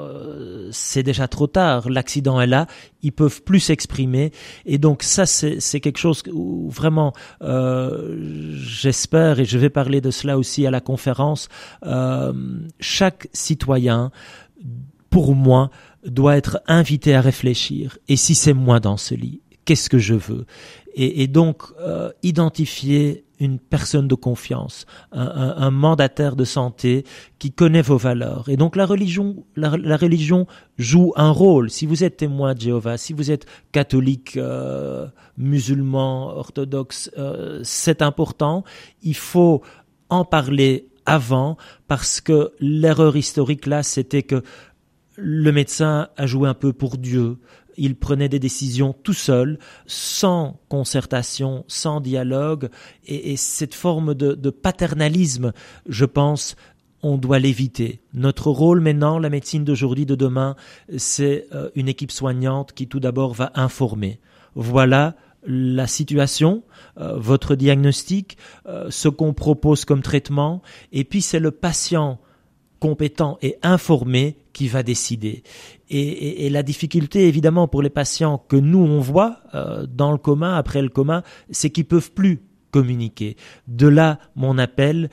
c'est 0.71 1.03
déjà 1.03 1.29
trop 1.29 1.47
tard. 1.47 1.89
L'accident 1.89 2.41
est 2.41 2.47
là, 2.47 2.67
ils 3.03 3.13
peuvent 3.13 3.43
plus 3.43 3.61
s'exprimer 3.61 4.33
et 4.67 4.79
donc 4.79 5.03
ça, 5.03 5.27
c'est 5.27 5.81
quelque 5.81 5.99
chose 5.99 6.23
où 6.33 6.69
vraiment, 6.71 7.13
euh, 7.43 8.17
j'espère 8.57 9.41
et 9.41 9.45
je 9.45 9.59
vais 9.59 9.71
parler 9.71 10.01
de 10.01 10.11
cela 10.11 10.39
aussi 10.39 10.67
à 10.67 10.71
la 10.71 10.81
conférence. 10.81 11.49
Euh, 11.85 12.33
chaque 12.81 13.29
citoyen, 13.33 14.11
pour 15.11 15.35
moi, 15.35 15.71
doit 16.05 16.37
être 16.37 16.61
invité 16.67 17.15
à 17.15 17.21
réfléchir. 17.21 17.99
Et 18.09 18.17
si 18.17 18.35
c'est 18.35 18.53
moi 18.53 18.81
dans 18.81 18.97
ce 18.97 19.15
lit, 19.15 19.41
qu'est-ce 19.65 19.89
que 19.89 19.99
je 19.99 20.15
veux? 20.15 20.47
Et, 20.95 21.23
et, 21.23 21.27
donc 21.27 21.63
euh, 21.81 22.11
identifier 22.23 23.25
une 23.41 23.59
personne 23.59 24.07
de 24.07 24.15
confiance, 24.15 24.87
un, 25.13 25.27
un, 25.27 25.57
un, 25.57 25.71
mandataire 25.71 26.37
de 26.37 26.45
santé 26.45 27.05
qui 27.39 27.51
connaît 27.51 27.83
vos 27.83 27.97
valeurs. 27.97 28.49
Et 28.49 28.57
donc 28.57 28.77
la 28.77 28.87
religion, 28.87 29.45
la, 29.57 29.77
la 29.77 29.97
religion 29.97 30.47
joue 30.79 31.13
un 31.17 31.31
rôle. 31.31 31.69
Si 31.69 31.85
vous 31.85 32.05
êtes 32.05 32.17
témoin 32.17 32.55
de 32.55 32.61
Jéhovah, 32.61 32.97
si 32.97 33.13
vous 33.13 33.31
êtes 33.31 33.47
catholique, 33.73 34.37
euh, 34.37 35.07
musulman, 35.37 36.29
orthodoxe, 36.29 37.11
euh, 37.19 37.61
c'est 37.65 38.03
important. 38.03 38.65
Il 39.03 39.17
faut 39.17 39.63
en 40.09 40.25
parler 40.25 40.89
avant 41.07 41.57
parce 41.89 42.21
que 42.21 42.53
l'erreur 42.61 43.17
historique 43.17 43.67
là, 43.67 43.83
c'était 43.83 44.23
que 44.23 44.43
le 45.17 45.53
médecin 45.53 46.09
a 46.17 46.27
joué 46.27 46.49
un 46.49 46.55
peu 46.55 46.73
pour 46.73 46.97
Dieu. 46.97 47.39
Il 47.77 47.97
prenait 47.97 48.29
des 48.29 48.39
décisions 48.39 48.95
tout 49.03 49.13
seul, 49.13 49.59
sans 49.87 50.61
concertation, 50.69 51.65
sans 51.69 52.01
dialogue, 52.01 52.69
et, 53.07 53.33
et 53.33 53.37
cette 53.37 53.75
forme 53.75 54.15
de, 54.15 54.35
de, 54.35 54.51
paternalisme, 54.51 55.53
je 55.89 56.05
pense, 56.05 56.57
on 57.03 57.19
doit 57.19 57.39
l'éviter. 57.39 58.01
Notre 58.15 58.51
rôle 58.51 58.81
maintenant, 58.81 59.19
la 59.19 59.29
médecine 59.31 59.65
d'aujourd'hui, 59.65 60.07
de 60.07 60.15
demain, 60.15 60.57
c'est 60.97 61.47
euh, 61.55 61.69
une 61.75 61.89
équipe 61.89 62.11
soignante 62.11 62.73
qui 62.73 62.89
tout 62.89 63.01
d'abord 63.01 63.35
va 63.35 63.53
informer. 63.55 64.21
Voilà 64.55 65.15
la 65.47 65.87
situation, 65.87 66.63
euh, 66.99 67.17
votre 67.19 67.55
diagnostic, 67.55 68.39
euh, 68.67 68.87
ce 68.91 69.09
qu'on 69.09 69.35
propose 69.35 69.85
comme 69.85 70.03
traitement, 70.03 70.63
et 70.93 71.05
puis 71.05 71.21
c'est 71.21 71.41
le 71.41 71.51
patient 71.51 72.19
compétent 72.85 73.39
et 73.41 73.57
informé 73.63 74.37
qui 74.53 74.69
va 74.69 74.83
décider. 74.83 75.43
Et, 75.89 76.51
la 76.51 76.63
difficulté, 76.63 77.29
évidemment, 77.29 77.67
pour 77.67 77.81
les 77.81 77.89
patients 77.89 78.37
que 78.37 78.57
nous, 78.57 78.79
on 78.79 79.01
voit 79.01 79.39
euh, 79.55 79.87
dans 79.87 80.13
le 80.13 80.19
coma, 80.19 80.59
après 80.59 80.83
le 80.83 80.91
coma, 80.91 81.23
c'est 81.51 81.71
qu'ils 81.71 81.87
peuvent 81.87 82.13
plus 82.13 82.43
communiquer. 82.73 83.39
De 83.69 83.89
là, 83.89 84.19
mon 84.37 84.59
appel, 84.59 85.09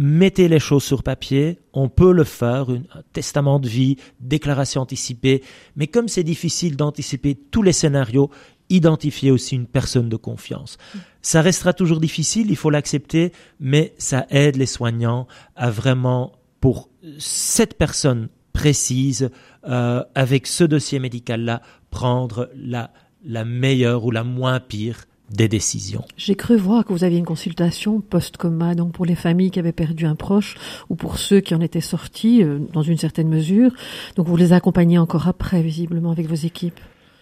mettez 0.00 0.48
les 0.48 0.60
choses 0.60 0.82
sur 0.82 1.02
papier, 1.02 1.58
on 1.74 1.90
peut 1.90 2.12
le 2.12 2.24
faire, 2.24 2.70
un 2.70 3.02
testament 3.12 3.58
de 3.60 3.68
vie, 3.68 3.96
déclaration 4.20 4.80
anticipée, 4.80 5.42
mais 5.76 5.88
comme 5.88 6.08
c'est 6.08 6.24
difficile 6.24 6.74
d'anticiper 6.74 7.34
tous 7.34 7.62
les 7.62 7.72
scénarios, 7.74 8.30
identifiez 8.70 9.30
aussi 9.30 9.56
une 9.56 9.66
personne 9.66 10.08
de 10.08 10.16
confiance. 10.16 10.78
Ça 11.20 11.42
restera 11.42 11.74
toujours 11.74 12.00
difficile, 12.00 12.50
il 12.50 12.56
faut 12.56 12.70
l'accepter, 12.70 13.32
mais 13.60 13.92
ça 13.98 14.26
aide 14.30 14.56
les 14.56 14.66
soignants 14.66 15.26
à 15.54 15.70
vraiment, 15.70 16.32
pour 16.60 16.88
cette 17.18 17.74
personne 17.78 18.28
précise, 18.52 19.30
euh, 19.68 20.02
avec 20.14 20.46
ce 20.46 20.64
dossier 20.64 20.98
médical-là, 20.98 21.62
prendre 21.90 22.50
la, 22.56 22.90
la 23.24 23.44
meilleure 23.44 24.04
ou 24.04 24.10
la 24.10 24.24
moins 24.24 24.58
pire 24.60 25.04
des 25.30 25.46
décisions. 25.46 26.04
J'ai 26.16 26.34
cru 26.34 26.56
voir 26.56 26.84
que 26.84 26.92
vous 26.92 27.04
aviez 27.04 27.18
une 27.18 27.24
consultation 27.24 28.00
post-coma, 28.00 28.74
donc 28.74 28.92
pour 28.92 29.04
les 29.04 29.14
familles 29.14 29.50
qui 29.50 29.58
avaient 29.58 29.72
perdu 29.72 30.06
un 30.06 30.14
proche 30.14 30.56
ou 30.88 30.94
pour 30.96 31.18
ceux 31.18 31.40
qui 31.40 31.54
en 31.54 31.60
étaient 31.60 31.82
sortis 31.82 32.42
euh, 32.42 32.60
dans 32.72 32.82
une 32.82 32.96
certaine 32.96 33.28
mesure. 33.28 33.70
Donc 34.16 34.26
vous 34.26 34.36
les 34.36 34.52
accompagnez 34.52 34.98
encore 34.98 35.28
après, 35.28 35.62
visiblement, 35.62 36.10
avec 36.10 36.26
vos 36.26 36.34
équipes. 36.34 36.80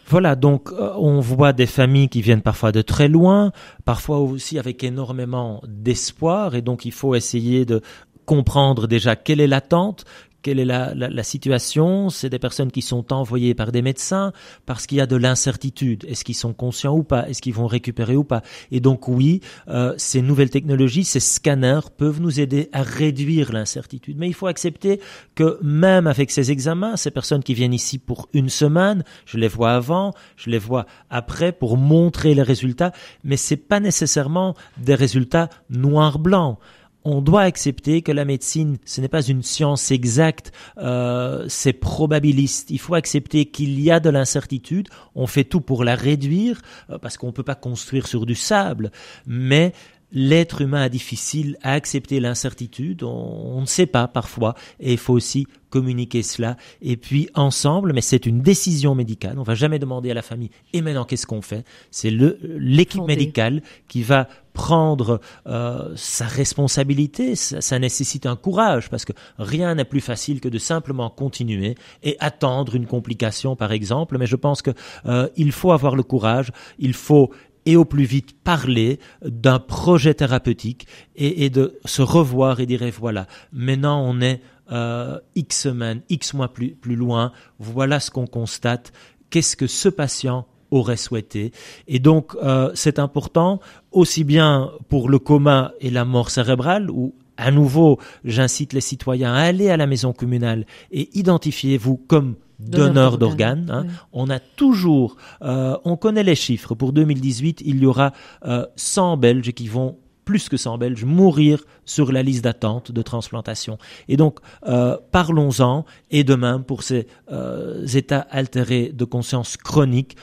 Voilà, 0.09 0.37
donc 0.37 0.71
euh, 0.71 0.93
on 0.99 1.19
voit 1.19 1.53
des 1.53 1.67
familles 1.67 2.09
qui 2.09 2.23
viennent 2.23 2.43
parfois 2.43 2.71
de 2.71 2.81
très 2.81 3.09
loin, 3.09 3.51
parfois 3.85 4.21
aussi 4.21 4.57
avec 4.57 4.85
énormément 4.85 5.61
d'espoir, 5.67 6.55
et 6.55 6.63
donc 6.63 6.85
il 6.85 6.93
faut 6.93 7.17
essayer 7.17 7.65
de 7.65 7.81
comprendre 8.27 8.87
déjà 8.87 9.17
quelle 9.17 9.41
est 9.41 9.47
l'attente, 9.47 10.05
quelle 10.47 10.61
est 10.61 10.65
la, 10.65 10.95
la, 10.95 11.23
situation 11.25 12.09
C'est 12.09 12.31
des 12.31 12.39
personnes 12.39 12.71
qui 12.71 12.81
sont 12.81 13.13
envoyées 13.13 13.53
par 13.53 13.73
des 13.73 13.83
médecins 13.83 14.33
parce 14.65 14.87
qu'il 14.87 14.99
y 14.99 15.01
a 15.01 15.07
de 15.07 15.17
l'incertitude. 15.17 16.05
Est-ce 16.05 16.25
qu'ils 16.25 16.37
sont 16.37 16.53
conscients 16.53 16.97
ou 16.97 17.03
pas? 17.03 17.29
Est-ce 17.29 17.43
qu'ils 17.43 17.53
vont 17.53 17.67
récupérer 17.67 18.15
ou 18.15 18.23
pas? 18.23 18.43
Et 18.71 18.79
donc 18.79 19.09
oui, 19.09 19.41
euh, 19.67 19.93
ces 19.97 20.23
nouvelles 20.23 20.51
technologies, 20.51 21.03
ces 21.03 21.19
scanners 21.19 21.91
peuvent 21.97 22.21
nous 22.21 22.39
aider 22.39 22.69
à 22.73 22.85
réduire 22.85 23.53
l'incertitude. 23.53 24.19
Mais 24.19 24.29
il 24.29 24.35
faut 24.35 24.47
accepter 24.47 25.01
que 25.35 25.59
même 25.63 26.07
avec 26.07 26.31
ces 26.31 26.53
examens, 26.53 26.97
ces 26.97 27.11
personnes 27.11 27.43
qui 27.43 27.55
viennent 27.55 27.75
ici 27.75 27.99
pour 27.99 28.29
une 28.33 28.49
semaine, 28.49 29.03
je 29.25 29.39
les 29.39 29.49
vois 29.49 29.73
avant, 29.73 30.15
je 30.37 30.51
les 30.51 30.59
vois 30.59 30.87
après 31.11 31.51
pour 31.51 31.77
montrer 31.77 32.37
les 32.37 32.43
résultats, 32.43 32.93
mais 33.25 33.37
c'est 33.37 33.57
pas 33.57 33.81
nécessairement 33.81 34.55
des 34.79 34.95
résultats 34.95 35.49
noir-blanc 35.71 36.61
on 37.07 37.21
doit 37.21 37.43
accepter 37.43 38.03
que 38.03 38.11
la 38.11 38.25
médecine, 38.25 38.79
ce 38.85 39.01
n'est 39.01 39.09
pas 39.09 39.23
une 39.23 39.45
science 39.45 39.93
exacte, 39.93 40.53
euh, 40.79 41.47
c'est 41.49 41.73
probabiliste. 41.73 42.71
Il 42.71 42.81
faut 42.81 42.95
accepter 42.95 43.47
qu'il 43.47 43.81
y 43.81 43.93
a 43.93 44.01
de 44.01 44.11
l'incertitude. 44.11 44.89
On 45.15 45.29
fait 45.29 45.45
tout 45.45 45.61
pour 45.61 45.85
la 45.85 45.95
réduire 45.95 46.63
euh, 46.91 46.99
parce 46.99 47.17
qu'on 47.17 47.29
ne 47.29 47.33
peut 47.33 47.45
pas 47.45 47.55
construire 47.55 48.09
sur 48.09 48.27
du 48.27 48.35
sable, 48.35 48.91
mais 49.25 49.73
l'être 50.13 50.63
humain 50.63 50.83
a 50.83 50.89
difficile 50.89 51.57
à 51.63 51.73
accepter 51.73 52.21
l'incertitude, 52.21 53.03
on, 53.03 53.61
ne 53.61 53.67
sait 53.67 53.87
pas 53.87 54.09
parfois, 54.09 54.55
et 54.81 54.93
il 54.93 54.99
faut 54.99 55.13
aussi 55.13 55.47
communiquer 55.69 56.23
cela, 56.23 56.57
et 56.81 56.97
puis 56.97 57.29
ensemble, 57.35 57.93
mais 57.93 58.01
c'est 58.01 58.25
une 58.25 58.41
décision 58.41 58.95
médicale, 58.95 59.39
on 59.39 59.43
va 59.43 59.55
jamais 59.55 59.79
demander 59.79 60.11
à 60.11 60.15
la 60.15 60.23
famille, 60.23 60.51
et 60.73 60.81
maintenant 60.81 61.05
qu'est-ce 61.05 61.27
qu'on 61.27 61.43
fait? 61.43 61.65
C'est 61.91 62.11
l'équipe 62.11 63.03
médicale 63.03 63.63
qui 63.89 64.03
va 64.03 64.29
prendre 64.57 65.21
euh, 65.47 65.93
sa 65.97 66.25
responsabilité, 66.25 67.37
ça, 67.37 67.79
nécessite 67.79 68.25
un 68.25 68.37
courage, 68.37 68.89
parce 68.89 69.05
que 69.05 69.13
rien 69.39 69.75
n'est 69.75 69.85
plus 69.85 70.01
facile 70.01 70.41
que 70.41 70.49
de 70.49 70.57
simplement 70.57 71.11
continuer 71.11 71.75
et 72.03 72.17
attendre 72.21 72.75
une 72.75 72.87
complication, 72.87 73.55
par 73.55 73.71
exemple, 73.71 74.17
mais 74.17 74.27
je 74.27 74.35
pense 74.35 74.63
que 74.63 74.71
euh, 75.05 75.29
il 75.37 75.53
faut 75.53 75.73
avoir 75.73 75.95
le 75.95 76.03
courage, 76.03 76.53
il 76.79 76.95
faut 76.95 77.31
et 77.67 77.77
au 77.77 77.85
plus 77.85 78.05
vite 78.05 78.43
parler 78.43 78.99
d'un 79.23 79.59
projet 79.59 80.15
thérapeutique 80.15 80.87
et, 81.17 81.51
de 81.51 81.79
se 81.85 82.01
revoir 82.01 82.61
et 82.61 82.65
dire 82.67 82.81
voilà, 82.99 83.27
maintenant 83.53 84.01
on 84.03 84.23
est 84.23 84.41
euh, 84.73 85.19
X 85.35 85.65
semaines, 85.65 86.01
X 86.09 86.33
mois 86.33 86.53
plus, 86.53 86.71
plus 86.71 86.97
loin, 86.97 87.33
voilà 87.59 88.01
ce 88.01 88.11
qu'on 88.11 88.27
constate, 88.27 88.93
qu'est-ce 89.29 89.57
que 89.57 89.67
ce 89.67 89.91
patient 89.91 90.47
aurait 90.71 90.97
souhaité. 90.97 91.53
Et 91.89 91.99
donc 91.99 92.35
euh, 92.43 92.71
c'est 92.75 92.99
important 92.99 93.61
aussi 93.93 94.25
bien 94.25 94.71
pour 94.89 95.09
le 95.09 95.19
coma 95.19 95.73
et 95.81 95.91
la 95.91 96.05
mort 96.05 96.31
cérébrale 96.31 96.91
où 96.91 97.15
à 97.39 97.51
nouveau, 97.51 97.99
j'incite 98.25 98.73
les 98.73 98.81
citoyens 98.81 99.35
à 99.35 99.41
aller 99.41 99.69
à 99.69 99.77
la 99.77 99.87
maison 99.87 100.15
communale 100.15 100.65
et 100.91 101.11
identifiez-vous 101.19 101.99
comme 102.09 102.37
donneur 102.59 103.19
d'organes. 103.19 103.71
Hein. 103.71 103.87
On 104.15 104.31
a 104.31 104.39
toujours, 104.39 105.17
euh, 105.43 105.77
on 105.85 105.97
connaît 105.97 106.23
les 106.23 106.35
chiffres. 106.35 106.75
Pour 106.75 106.93
2018, 106.93 107.63
il 107.65 107.79
y 107.79 107.87
aura 107.87 108.13
euh, 108.47 108.65
100 108.77 109.19
Belges 109.19 109.53
qui 109.53 109.69
vont 109.69 109.99
plus 110.25 110.49
que 110.49 110.57
100 110.57 110.79
Belges 110.79 111.05
mourir 111.05 111.63
sur 111.85 112.13
la 112.13 112.23
liste 112.23 112.45
d'attente 112.45 112.91
de 112.91 113.03
transplantation. 113.03 113.79
Et 114.09 114.17
donc, 114.17 114.41
euh, 114.67 114.99
parlons-en. 115.13 115.85
Et 116.11 116.25
demain, 116.25 116.61
pour 116.61 116.83
ces 116.83 117.07
euh, 117.31 117.87
états 117.87 118.27
altérés 118.31 118.91
de 118.93 119.05
conscience 119.05 119.57
chronique, 119.57 120.17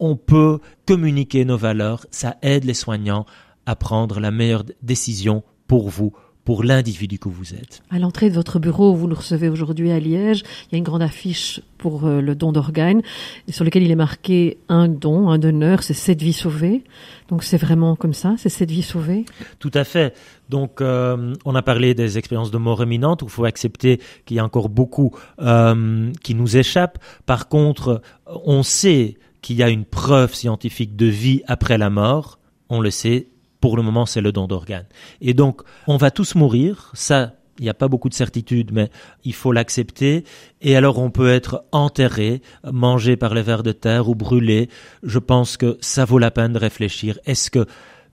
on 0.00 0.16
peut 0.16 0.58
communiquer 0.86 1.44
nos 1.44 1.56
valeurs. 1.56 2.06
Ça 2.10 2.36
aide 2.42 2.64
les 2.64 2.74
soignants 2.74 3.26
à 3.66 3.76
prendre 3.76 4.20
la 4.20 4.30
meilleure 4.30 4.64
décision 4.82 5.42
pour 5.66 5.88
vous, 5.88 6.12
pour 6.44 6.62
l'individu 6.62 7.18
que 7.18 7.28
vous 7.28 7.54
êtes. 7.54 7.82
À 7.90 7.98
l'entrée 7.98 8.28
de 8.28 8.34
votre 8.34 8.58
bureau, 8.58 8.94
vous 8.94 9.08
nous 9.08 9.14
recevez 9.14 9.48
aujourd'hui 9.48 9.90
à 9.90 9.98
Liège, 9.98 10.42
il 10.66 10.72
y 10.72 10.74
a 10.74 10.78
une 10.78 10.84
grande 10.84 11.02
affiche 11.02 11.62
pour 11.78 12.04
euh, 12.04 12.20
le 12.20 12.34
don 12.34 12.52
d'organes 12.52 13.00
sur 13.48 13.64
lequel 13.64 13.82
il 13.82 13.90
est 13.90 13.96
marqué 13.96 14.58
un 14.68 14.88
don, 14.88 15.30
un 15.30 15.38
donneur, 15.38 15.82
c'est 15.82 15.94
sept 15.94 16.20
vies 16.20 16.34
sauvées. 16.34 16.84
Donc 17.28 17.42
c'est 17.42 17.56
vraiment 17.56 17.96
comme 17.96 18.12
ça, 18.12 18.34
c'est 18.36 18.50
sept 18.50 18.70
vies 18.70 18.82
sauvées 18.82 19.24
Tout 19.58 19.70
à 19.72 19.84
fait. 19.84 20.14
Donc 20.50 20.82
euh, 20.82 21.34
on 21.46 21.54
a 21.54 21.62
parlé 21.62 21.94
des 21.94 22.18
expériences 22.18 22.50
de 22.50 22.58
mort 22.58 22.82
imminente 22.82 23.22
où 23.22 23.26
il 23.26 23.30
faut 23.30 23.46
accepter 23.46 24.00
qu'il 24.26 24.36
y 24.36 24.40
a 24.40 24.44
encore 24.44 24.68
beaucoup 24.68 25.12
euh, 25.40 26.12
qui 26.22 26.34
nous 26.34 26.58
échappent. 26.58 26.98
Par 27.24 27.48
contre, 27.48 28.02
on 28.26 28.62
sait 28.62 29.16
qu'il 29.44 29.56
y 29.56 29.62
a 29.62 29.68
une 29.68 29.84
preuve 29.84 30.34
scientifique 30.34 30.96
de 30.96 31.04
vie 31.04 31.42
après 31.46 31.76
la 31.76 31.90
mort. 31.90 32.38
On 32.70 32.80
le 32.80 32.90
sait, 32.90 33.28
pour 33.60 33.76
le 33.76 33.82
moment, 33.82 34.06
c'est 34.06 34.22
le 34.22 34.32
don 34.32 34.46
d'organes. 34.46 34.86
Et 35.20 35.34
donc, 35.34 35.60
on 35.86 35.98
va 35.98 36.10
tous 36.10 36.34
mourir, 36.34 36.90
ça, 36.94 37.34
il 37.58 37.64
n'y 37.64 37.68
a 37.68 37.74
pas 37.74 37.88
beaucoup 37.88 38.08
de 38.08 38.14
certitude, 38.14 38.70
mais 38.72 38.90
il 39.22 39.34
faut 39.34 39.52
l'accepter. 39.52 40.24
Et 40.62 40.76
alors 40.76 40.98
on 40.98 41.10
peut 41.10 41.28
être 41.28 41.66
enterré, 41.72 42.40
mangé 42.72 43.16
par 43.16 43.34
les 43.34 43.42
vers 43.42 43.62
de 43.62 43.72
terre 43.72 44.08
ou 44.08 44.14
brûlé. 44.14 44.70
Je 45.02 45.18
pense 45.18 45.58
que 45.58 45.76
ça 45.82 46.06
vaut 46.06 46.18
la 46.18 46.30
peine 46.30 46.54
de 46.54 46.58
réfléchir. 46.58 47.18
Est-ce 47.26 47.50
que 47.50 47.66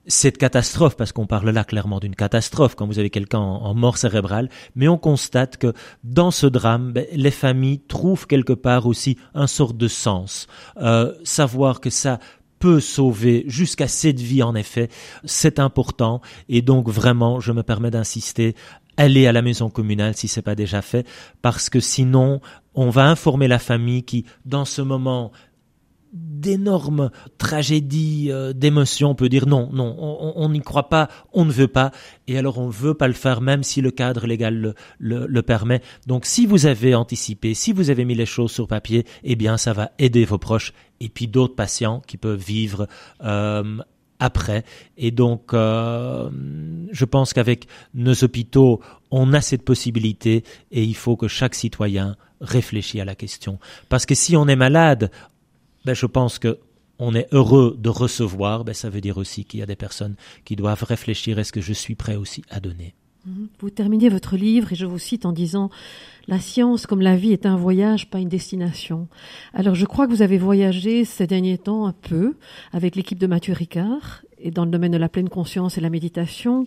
cette 0.06 0.38
catastrophe, 0.38 0.96
parce 0.96 1.12
qu'on 1.12 1.26
parle 1.26 1.50
là 1.50 1.64
clairement 1.64 2.00
d'une 2.00 2.16
catastrophe 2.16 2.74
quand 2.74 2.86
vous 2.86 2.98
avez 2.98 3.10
quelqu'un 3.10 3.38
en, 3.38 3.74
mort 3.74 3.98
cérébrale, 3.98 4.48
mais 4.74 4.88
on 4.88 4.98
constate 4.98 5.56
que 5.56 5.72
dans 6.04 6.30
ce 6.30 6.46
drame, 6.46 6.92
ben, 6.92 7.06
les 7.12 7.30
familles 7.30 7.80
trouvent 7.80 8.26
quelque 8.26 8.52
part 8.52 8.86
aussi 8.86 9.16
un 9.34 9.46
sort 9.46 9.74
de 9.74 9.88
sens. 9.88 10.46
Euh, 10.78 11.14
savoir 11.24 11.80
que 11.80 11.90
ça 11.90 12.18
peut 12.58 12.80
sauver 12.80 13.44
jusqu'à 13.48 13.88
cette 13.88 14.20
vie 14.20 14.42
en 14.42 14.54
effet, 14.54 14.88
c'est 15.24 15.58
important 15.58 16.20
et 16.48 16.62
donc 16.62 16.88
vraiment 16.88 17.40
je 17.40 17.50
me 17.50 17.64
permets 17.64 17.90
d'insister 17.90 18.54
allez 18.96 19.26
à 19.26 19.32
la 19.32 19.42
maison 19.42 19.68
communale 19.68 20.14
si 20.14 20.28
c'est 20.28 20.42
pas 20.42 20.54
déjà 20.54 20.80
fait 20.80 21.04
parce 21.40 21.68
que 21.70 21.80
sinon 21.80 22.40
on 22.74 22.88
va 22.88 23.08
informer 23.08 23.48
la 23.48 23.58
famille 23.58 24.04
qui 24.04 24.24
dans 24.44 24.64
ce 24.64 24.80
moment 24.80 25.32
d'énormes 26.12 27.10
tragédies, 27.38 28.28
euh, 28.30 28.52
d'émotions, 28.52 29.10
on 29.10 29.14
peut 29.14 29.28
dire 29.28 29.46
non, 29.46 29.70
non, 29.72 29.96
on 29.98 30.48
n'y 30.50 30.60
croit 30.60 30.88
pas, 30.88 31.08
on 31.32 31.44
ne 31.44 31.52
veut 31.52 31.68
pas, 31.68 31.90
et 32.28 32.36
alors 32.36 32.58
on 32.58 32.66
ne 32.66 32.72
veut 32.72 32.94
pas 32.94 33.08
le 33.08 33.14
faire 33.14 33.40
même 33.40 33.62
si 33.62 33.80
le 33.80 33.90
cadre 33.90 34.26
légal 34.26 34.74
le, 34.98 35.26
le, 35.26 35.42
permet. 35.42 35.80
Donc 36.06 36.26
si 36.26 36.46
vous 36.46 36.66
avez 36.66 36.94
anticipé, 36.94 37.54
si 37.54 37.72
vous 37.72 37.90
avez 37.90 38.04
mis 38.04 38.14
les 38.14 38.26
choses 38.26 38.52
sur 38.52 38.68
papier, 38.68 39.06
eh 39.24 39.36
bien 39.36 39.56
ça 39.56 39.72
va 39.72 39.90
aider 39.98 40.24
vos 40.24 40.38
proches 40.38 40.72
et 41.00 41.08
puis 41.08 41.28
d'autres 41.28 41.54
patients 41.54 42.02
qui 42.06 42.16
peuvent 42.18 42.42
vivre 42.42 42.86
euh, 43.24 43.78
après. 44.22 44.64
Et 44.96 45.10
donc, 45.10 45.52
euh, 45.52 46.30
je 46.92 47.04
pense 47.04 47.32
qu'avec 47.32 47.66
nos 47.92 48.14
hôpitaux, 48.22 48.80
on 49.10 49.32
a 49.32 49.40
cette 49.40 49.64
possibilité 49.64 50.44
et 50.70 50.84
il 50.84 50.94
faut 50.94 51.16
que 51.16 51.26
chaque 51.26 51.56
citoyen 51.56 52.16
réfléchisse 52.40 53.00
à 53.00 53.04
la 53.04 53.14
question. 53.14 53.58
Parce 53.88 54.06
que 54.06 54.14
si 54.14 54.36
on 54.36 54.46
est 54.46 54.56
malade, 54.56 55.10
ben, 55.84 55.94
je 55.94 56.06
pense 56.06 56.38
que 56.38 56.58
on 56.98 57.14
est 57.14 57.26
heureux 57.32 57.76
de 57.78 57.88
recevoir, 57.88 58.64
ben, 58.64 58.74
ça 58.74 58.90
veut 58.90 59.00
dire 59.00 59.18
aussi 59.18 59.44
qu'il 59.44 59.60
y 59.60 59.62
a 59.62 59.66
des 59.66 59.76
personnes 59.76 60.14
qui 60.44 60.56
doivent 60.56 60.84
réfléchir 60.84 61.38
est-ce 61.38 61.52
que 61.52 61.60
je 61.60 61.72
suis 61.72 61.94
prêt 61.94 62.16
aussi 62.16 62.42
à 62.48 62.60
donner? 62.60 62.94
Mhm. 63.26 63.48
Vous 63.60 63.70
terminez 63.70 64.08
votre 64.08 64.36
livre 64.36 64.72
et 64.72 64.76
je 64.76 64.86
vous 64.86 64.98
cite 64.98 65.26
en 65.26 65.32
disant 65.32 65.70
La 66.26 66.40
science, 66.40 66.86
comme 66.86 67.00
la 67.00 67.16
vie, 67.16 67.32
est 67.32 67.46
un 67.46 67.56
voyage, 67.56 68.10
pas 68.10 68.18
une 68.18 68.28
destination. 68.28 69.08
Alors 69.54 69.74
je 69.74 69.86
crois 69.86 70.06
que 70.06 70.12
vous 70.12 70.22
avez 70.22 70.38
voyagé 70.38 71.04
ces 71.04 71.26
derniers 71.26 71.58
temps 71.58 71.86
un 71.86 71.92
peu 71.92 72.36
avec 72.72 72.96
l'équipe 72.96 73.18
de 73.18 73.26
Mathieu 73.26 73.52
Ricard 73.52 74.22
et 74.38 74.50
dans 74.50 74.64
le 74.64 74.70
domaine 74.70 74.92
de 74.92 74.98
la 74.98 75.08
pleine 75.08 75.28
conscience 75.28 75.78
et 75.78 75.80
la 75.80 75.90
méditation. 75.90 76.66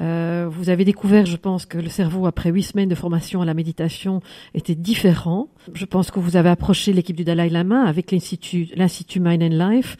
Euh, 0.00 0.46
vous 0.50 0.70
avez 0.70 0.84
découvert, 0.84 1.26
je 1.26 1.36
pense, 1.36 1.66
que 1.66 1.78
le 1.78 1.88
cerveau, 1.88 2.26
après 2.26 2.50
huit 2.50 2.62
semaines 2.62 2.88
de 2.88 2.94
formation 2.94 3.42
à 3.42 3.44
la 3.44 3.54
méditation, 3.54 4.20
était 4.54 4.74
différent. 4.74 5.48
Je 5.74 5.84
pense 5.84 6.10
que 6.10 6.20
vous 6.20 6.36
avez 6.36 6.48
approché 6.48 6.92
l'équipe 6.92 7.16
du 7.16 7.24
Dalai 7.24 7.48
Lama 7.48 7.84
avec 7.84 8.12
l'Institut, 8.12 8.68
l'Institut 8.74 9.20
Mind 9.20 9.42
and 9.42 9.70
Life 9.70 9.96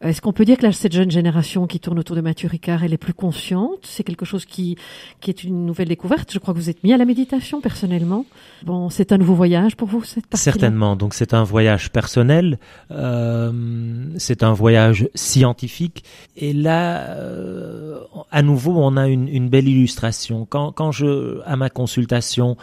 est-ce 0.00 0.20
qu'on 0.20 0.32
peut 0.32 0.44
dire 0.44 0.58
que 0.58 0.64
là, 0.64 0.72
cette 0.72 0.92
jeune 0.92 1.10
génération 1.10 1.66
qui 1.66 1.80
tourne 1.80 1.98
autour 1.98 2.14
de 2.14 2.20
Mathieu 2.20 2.48
Ricard, 2.48 2.84
elle 2.84 2.92
est 2.92 2.98
plus 2.98 3.14
consciente? 3.14 3.78
C'est 3.82 4.02
quelque 4.02 4.24
chose 4.24 4.44
qui, 4.44 4.76
qui 5.20 5.30
est 5.30 5.44
une 5.44 5.64
nouvelle 5.64 5.88
découverte. 5.88 6.30
Je 6.32 6.38
crois 6.38 6.52
que 6.52 6.58
vous 6.58 6.68
êtes 6.68 6.84
mis 6.84 6.92
à 6.92 6.98
la 6.98 7.06
méditation 7.06 7.60
personnellement. 7.60 8.26
Bon, 8.64 8.90
c'est 8.90 9.12
un 9.12 9.18
nouveau 9.18 9.34
voyage 9.34 9.76
pour 9.76 9.88
vous, 9.88 10.04
cette 10.04 10.24
Certainement. 10.34 10.96
Donc, 10.96 11.14
c'est 11.14 11.32
un 11.32 11.44
voyage 11.44 11.90
personnel. 11.90 12.58
Euh, 12.90 14.04
c'est 14.18 14.42
un 14.42 14.52
voyage 14.52 15.08
scientifique. 15.14 16.04
Et 16.36 16.52
là, 16.52 17.08
euh, 17.08 18.00
à 18.30 18.42
nouveau, 18.42 18.72
on 18.76 18.96
a 18.96 19.08
une, 19.08 19.28
une 19.28 19.48
belle 19.48 19.68
illustration. 19.68 20.44
Quand, 20.44 20.72
quand 20.72 20.92
je, 20.92 21.40
à 21.46 21.56
ma 21.56 21.70
consultation, 21.70 22.56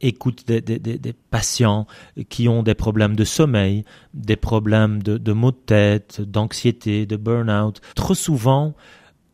écoute 0.00 0.46
des, 0.46 0.60
des, 0.60 0.78
des, 0.78 1.12
patients 1.12 1.86
qui 2.28 2.48
ont 2.48 2.62
des 2.62 2.74
problèmes 2.74 3.16
de 3.16 3.24
sommeil, 3.24 3.84
des 4.14 4.36
problèmes 4.36 5.02
de, 5.02 5.18
de 5.18 5.32
maux 5.32 5.52
de 5.52 5.56
tête, 5.56 6.20
d'anxiété, 6.20 7.06
de 7.06 7.16
burn-out. 7.16 7.80
Trop 7.94 8.14
souvent, 8.14 8.74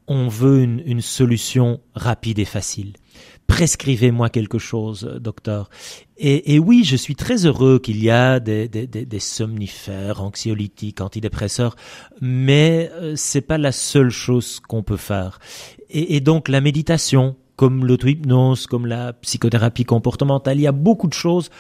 on 0.09 0.29
veut 0.29 0.63
une, 0.63 0.83
une 0.87 1.01
solution 1.01 1.81
rapide 1.95 2.39
et 2.39 2.45
facile. 2.45 2.93
Prescrivez-moi 3.47 4.29
quelque 4.29 4.59
chose, 4.59 5.19
docteur. 5.21 5.71
Et, 6.17 6.55
et, 6.55 6.59
oui, 6.59 6.83
je 6.85 6.97
suis 6.97 7.15
très 7.15 7.47
heureux 7.47 7.79
qu'il 7.79 8.03
y 8.03 8.11
a 8.11 8.41
des, 8.41 8.69
des, 8.69 8.87
des, 8.87 9.21
somnifères, 9.21 10.23
anxiolytiques, 10.23 11.01
antidépresseurs, 11.01 11.77
mais 12.21 12.91
euh, 12.95 13.15
c'est 13.17 13.41
pas 13.41 13.59
la 13.59 13.73
seule 13.73 14.11
chose 14.11 14.61
qu'on 14.61 14.83
peut 14.83 14.97
faire. 14.97 15.39
Et, 15.91 16.17
et 16.17 16.21
donc 16.21 16.49
la 16.49 16.61
méditation, 16.61 17.37
comme 17.57 17.85
l'auto-hypnose, 17.85 18.67
comme 18.67 18.87
la 18.87 19.13
psychothérapie 19.15 19.85
comportementale. 19.85 20.59
Il 20.59 20.63
y 20.63 20.67
a 20.67 20.73
beaucoup 20.73 21.09
de 21.09 21.15
choses 21.15 21.51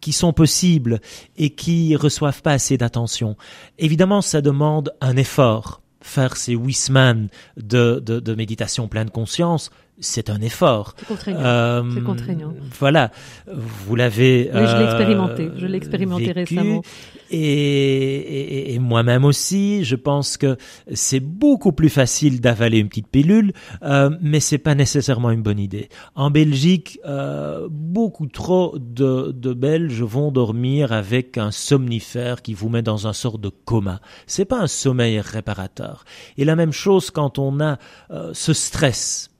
qui 0.00 0.12
sont 0.12 0.32
possibles 0.32 1.00
et 1.36 1.50
qui 1.50 1.96
reçoivent 1.96 2.42
pas 2.42 2.52
assez 2.52 2.76
d'attention. 2.76 3.36
Évidemment, 3.78 4.20
ça 4.20 4.40
demande 4.40 4.92
un 5.00 5.16
effort. 5.16 5.80
Faire 6.02 6.36
ces 6.36 6.52
huit 6.52 6.74
semaines 6.74 7.28
de, 7.56 8.00
de, 8.04 8.20
de 8.20 8.34
méditation 8.34 8.86
pleine 8.86 9.10
conscience, 9.10 9.70
c'est 10.00 10.30
un 10.30 10.40
effort. 10.40 10.94
C'est 10.98 11.06
contraignant. 11.06 11.40
Euh, 11.40 12.00
contraignant. 12.04 12.54
Voilà, 12.78 13.10
vous 13.46 13.96
l'avez. 13.96 14.50
Oui, 14.52 14.60
je 14.66 14.76
l'ai 14.76 14.84
expérimenté. 14.84 15.50
Je 15.56 15.66
l'ai 15.66 15.76
expérimenté 15.76 16.30
euh, 16.30 16.32
récemment. 16.34 16.82
Et, 17.30 17.38
et, 17.38 18.74
et 18.74 18.78
moi-même 18.78 19.24
aussi, 19.24 19.84
je 19.84 19.96
pense 19.96 20.36
que 20.36 20.56
c'est 20.92 21.20
beaucoup 21.20 21.72
plus 21.72 21.88
facile 21.88 22.40
d'avaler 22.40 22.78
une 22.78 22.88
petite 22.88 23.08
pilule, 23.08 23.52
euh, 23.82 24.10
mais 24.20 24.38
c'est 24.38 24.58
pas 24.58 24.74
nécessairement 24.74 25.30
une 25.30 25.42
bonne 25.42 25.58
idée. 25.58 25.88
En 26.14 26.30
Belgique, 26.30 27.00
euh, 27.04 27.66
beaucoup 27.70 28.26
trop 28.28 28.76
de, 28.78 29.32
de 29.32 29.52
Belges 29.54 30.02
vont 30.02 30.30
dormir 30.30 30.92
avec 30.92 31.36
un 31.36 31.50
somnifère 31.50 32.42
qui 32.42 32.54
vous 32.54 32.68
met 32.68 32.82
dans 32.82 33.08
un 33.08 33.12
sort 33.12 33.38
de 33.38 33.48
coma. 33.48 34.00
C'est 34.26 34.44
pas 34.44 34.60
un 34.60 34.68
sommeil 34.68 35.18
réparateur. 35.20 36.04
Et 36.36 36.44
la 36.44 36.54
même 36.54 36.72
chose 36.72 37.10
quand 37.10 37.38
on 37.38 37.60
a 37.60 37.78
euh, 38.10 38.30
ce 38.34 38.52
stress 38.52 39.30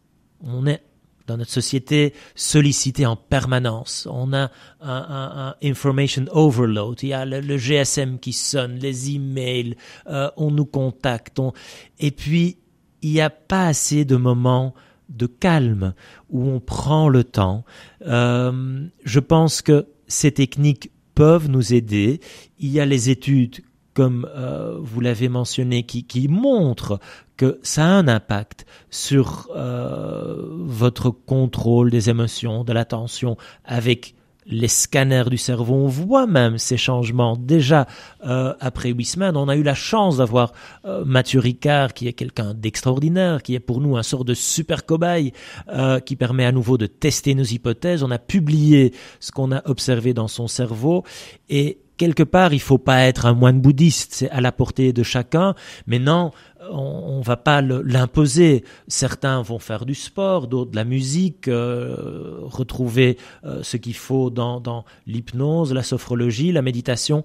on 0.42 0.66
est 0.66 0.82
dans 1.26 1.36
notre 1.36 1.50
société 1.50 2.14
sollicité 2.34 3.04
en 3.04 3.16
permanence. 3.16 4.06
On 4.10 4.32
a 4.32 4.50
un, 4.80 5.54
information 5.62 6.24
overload. 6.30 7.02
Il 7.02 7.08
y 7.08 7.12
a 7.12 7.24
le, 7.24 7.56
GSM 7.56 8.18
qui 8.18 8.32
sonne, 8.32 8.78
les 8.78 9.14
emails, 9.14 9.76
euh, 10.06 10.30
on 10.36 10.50
nous 10.50 10.66
contacte. 10.66 11.40
Et 11.98 12.10
puis, 12.10 12.58
il 13.02 13.12
n'y 13.12 13.20
a 13.20 13.30
pas 13.30 13.66
assez 13.66 14.04
de 14.04 14.16
moments 14.16 14.74
de 15.08 15.26
calme 15.26 15.94
où 16.30 16.48
on 16.48 16.60
prend 16.60 17.08
le 17.08 17.24
temps. 17.24 17.64
Euh, 18.06 18.86
je 19.04 19.20
pense 19.20 19.62
que 19.62 19.86
ces 20.08 20.32
techniques 20.32 20.90
peuvent 21.14 21.48
nous 21.48 21.74
aider. 21.74 22.20
Il 22.58 22.70
y 22.70 22.80
a 22.80 22.86
les 22.86 23.10
études 23.10 23.62
comme 23.94 24.28
euh, 24.36 24.76
vous 24.78 25.00
l'avez 25.00 25.30
mentionné, 25.30 25.84
qui, 25.84 26.04
qui 26.04 26.28
montrent 26.28 27.00
que 27.38 27.58
ça 27.62 27.86
a 27.86 27.88
un 27.88 28.08
impact 28.08 28.66
sur 28.90 29.48
votre 30.76 31.10
contrôle 31.10 31.90
des 31.90 32.10
émotions, 32.10 32.64
de 32.64 32.72
l'attention, 32.72 33.36
avec 33.64 34.14
les 34.48 34.68
scanners 34.68 35.28
du 35.28 35.38
cerveau, 35.38 35.74
on 35.74 35.88
voit 35.88 36.26
même 36.26 36.58
ces 36.58 36.76
changements. 36.76 37.36
Déjà 37.36 37.86
euh, 38.24 38.54
après 38.60 38.90
huit 38.90 39.04
semaines, 39.04 39.36
on 39.36 39.48
a 39.48 39.56
eu 39.56 39.62
la 39.62 39.74
chance 39.74 40.18
d'avoir 40.18 40.52
euh, 40.84 41.04
Mathieu 41.04 41.40
Ricard, 41.40 41.94
qui 41.94 42.06
est 42.06 42.12
quelqu'un 42.12 42.54
d'extraordinaire, 42.54 43.42
qui 43.42 43.54
est 43.54 43.60
pour 43.60 43.80
nous 43.80 43.96
un 43.96 44.02
sort 44.02 44.24
de 44.24 44.34
super 44.34 44.86
cobaye, 44.86 45.32
euh, 45.68 45.98
qui 45.98 46.14
permet 46.14 46.44
à 46.44 46.52
nouveau 46.52 46.78
de 46.78 46.86
tester 46.86 47.34
nos 47.34 47.44
hypothèses. 47.44 48.04
On 48.04 48.10
a 48.10 48.18
publié 48.18 48.92
ce 49.18 49.32
qu'on 49.32 49.50
a 49.50 49.68
observé 49.68 50.14
dans 50.14 50.28
son 50.28 50.46
cerveau 50.46 51.02
et 51.48 51.78
quelque 51.96 52.22
part, 52.22 52.52
il 52.52 52.60
faut 52.60 52.78
pas 52.78 53.02
être 53.02 53.26
un 53.26 53.34
moine 53.34 53.60
bouddhiste, 53.60 54.14
c'est 54.14 54.30
à 54.30 54.40
la 54.40 54.52
portée 54.52 54.92
de 54.92 55.02
chacun, 55.02 55.54
mais 55.86 55.98
non, 55.98 56.30
on, 56.70 57.18
ne 57.18 57.24
va 57.24 57.36
pas 57.36 57.60
l'imposer. 57.60 58.64
Certains 58.88 59.42
vont 59.42 59.58
faire 59.58 59.86
du 59.86 59.94
sport, 59.94 60.46
d'autres 60.46 60.70
de 60.70 60.76
la 60.76 60.84
musique, 60.84 61.48
euh, 61.48 62.38
retrouver 62.42 63.18
euh, 63.44 63.62
ce 63.62 63.76
qu'il 63.76 63.94
faut 63.94 64.30
dans, 64.30 64.60
dans 64.60 64.84
l'hypnose, 65.06 65.72
la 65.72 65.82
sophrologie, 65.82 66.52
la 66.52 66.62
méditation. 66.62 67.24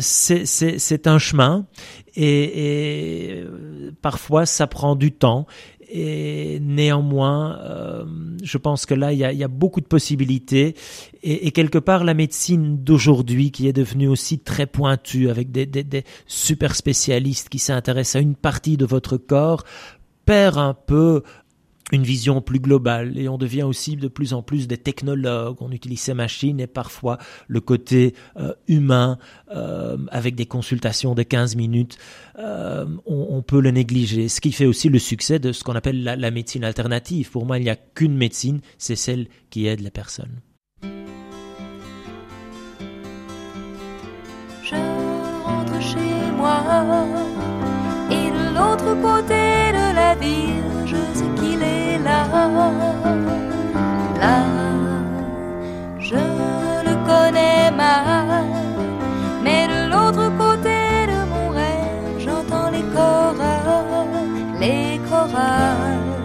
C'est 0.00 1.06
un 1.06 1.18
chemin 1.18 1.66
et, 2.14 3.34
et 3.34 3.42
euh, 3.42 3.92
parfois 4.02 4.46
ça 4.46 4.66
prend 4.66 4.96
du 4.96 5.12
temps 5.12 5.46
et 5.90 6.60
néanmoins, 6.60 7.58
euh, 7.60 8.04
je 8.42 8.58
pense 8.58 8.84
que 8.84 8.94
là, 8.94 9.12
il 9.12 9.18
y 9.18 9.44
a, 9.44 9.48
beaucoup 9.48 9.80
de 9.80 9.86
possibilités. 9.86 10.74
Et, 11.22 11.50
quelque 11.50 11.78
part, 11.78 12.04
la 12.04 12.14
médecine 12.14 12.82
d'aujourd'hui, 12.84 13.50
qui 13.50 13.68
est 13.68 13.72
devenue 13.72 14.08
aussi 14.08 14.38
très 14.38 14.66
pointue, 14.66 15.30
avec 15.30 15.50
des 15.50 16.04
super 16.26 16.74
spécialistes 16.74 17.48
qui 17.48 17.58
s'intéressent 17.58 18.16
à 18.16 18.20
une 18.20 18.34
partie 18.34 18.76
de 18.76 18.84
votre 18.84 19.16
corps, 19.16 19.64
perd 20.26 20.58
un 20.58 20.74
peu 20.74 21.22
une 21.92 22.02
vision 22.02 22.40
plus 22.40 22.60
globale 22.60 23.18
et 23.18 23.28
on 23.28 23.38
devient 23.38 23.62
aussi 23.62 23.96
de 23.96 24.08
plus 24.08 24.34
en 24.34 24.42
plus 24.42 24.68
des 24.68 24.76
technologues. 24.76 25.56
On 25.60 25.70
utilise 25.72 26.00
ces 26.00 26.14
machines 26.14 26.60
et 26.60 26.66
parfois 26.66 27.18
le 27.46 27.60
côté 27.60 28.14
euh, 28.36 28.52
humain 28.66 29.18
euh, 29.50 29.96
avec 30.10 30.34
des 30.34 30.46
consultations 30.46 31.14
de 31.14 31.22
15 31.22 31.56
minutes, 31.56 31.98
euh, 32.38 32.86
on, 33.06 33.42
peut 33.42 33.60
le 33.60 33.70
négliger. 33.70 34.28
Ce 34.28 34.40
qui 34.40 34.52
fait 34.52 34.66
aussi 34.66 34.88
le 34.88 34.98
succès 34.98 35.38
de 35.38 35.52
ce 35.52 35.64
qu'on 35.64 35.74
appelle 35.74 36.02
la, 36.02 36.30
médecine 36.30 36.64
alternative. 36.64 37.30
Pour 37.30 37.46
moi, 37.46 37.58
il 37.58 37.64
n'y 37.64 37.70
a 37.70 37.76
qu'une 37.76 38.16
médecine, 38.16 38.60
c'est 38.76 38.96
celle 38.96 39.28
qui 39.50 39.66
aide 39.66 39.80
les 39.80 39.90
personnes. 39.90 40.40
Je 44.62 44.74
rentre 44.74 45.80
chez 45.80 46.32
moi 46.36 46.62
et 48.10 48.30
de 48.30 48.54
l'autre 48.54 48.94
côté 49.00 49.72
de 49.72 49.94
la 49.94 50.14
ville, 50.14 50.86
je 50.86 50.96
sais 51.18 51.37
là, 54.20 54.40
je 56.08 56.22
le 56.86 56.94
connais 57.08 57.70
mal, 57.70 58.46
mais 59.44 59.62
de 59.68 59.90
l'autre 59.90 60.26
côté 60.42 60.78
de 61.12 61.20
mon 61.32 61.48
rêve, 61.50 62.16
j'entends 62.18 62.70
les 62.70 62.86
chorales, 62.94 64.24
les 64.60 65.00
chorales. 65.08 66.16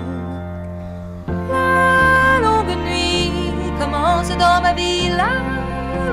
La 1.51 2.39
longue 2.45 2.75
nuit 2.87 3.31
commence 3.79 4.31
dans 4.43 4.61
ma 4.61 4.73
vie, 4.73 5.09
la 5.09 5.33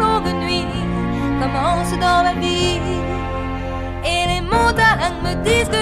longue 0.03 0.35
nuit 0.45 0.67
commence 1.41 1.93
dans 2.07 2.23
ma 2.27 2.35
vie, 2.35 2.81
et 4.13 4.23
les 4.31 4.43
montagnes 4.55 5.21
me 5.25 5.35
disent 5.45 5.69
que 5.69 5.80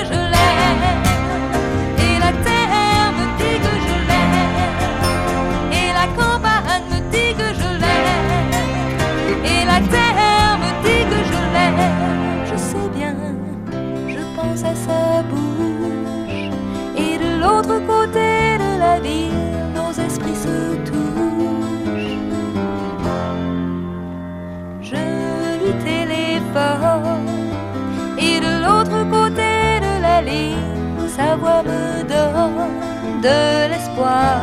de 33.20 33.68
l'espoir. 33.70 34.38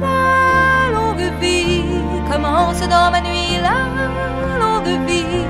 La 0.00 0.90
longue 0.92 1.30
vie 1.40 1.84
commence 2.30 2.80
dans 2.88 3.10
ma 3.10 3.20
nuit 3.20 3.58
la 3.62 3.78
longue 4.58 5.06
vie, 5.06 5.44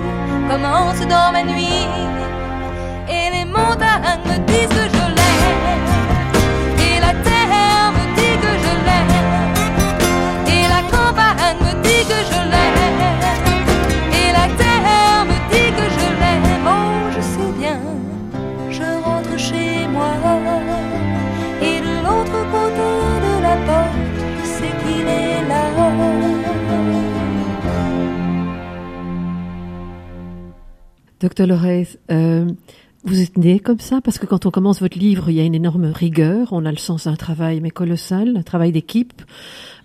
commence 0.50 1.00
dans 1.06 1.32
ma 1.32 1.42
nuit. 1.42 1.86
Et 3.08 3.30
les 3.34 3.44
montagnes 3.44 4.24
me 4.26 4.38
disent 4.46 4.91
Docteur 31.32 31.46
Lorez, 31.46 31.88
euh, 32.10 32.44
vous 33.04 33.22
êtes 33.22 33.38
né 33.38 33.58
comme 33.58 33.80
ça? 33.80 34.02
Parce 34.02 34.18
que 34.18 34.26
quand 34.26 34.44
on 34.44 34.50
commence 34.50 34.82
votre 34.82 34.98
livre, 34.98 35.30
il 35.30 35.36
y 35.36 35.40
a 35.40 35.44
une 35.44 35.54
énorme 35.54 35.86
rigueur. 35.86 36.48
On 36.52 36.66
a 36.66 36.70
le 36.70 36.76
sens 36.76 37.04
d'un 37.04 37.16
travail 37.16 37.62
mais 37.62 37.70
colossal, 37.70 38.36
un 38.36 38.42
travail 38.42 38.70
d'équipe, 38.70 39.22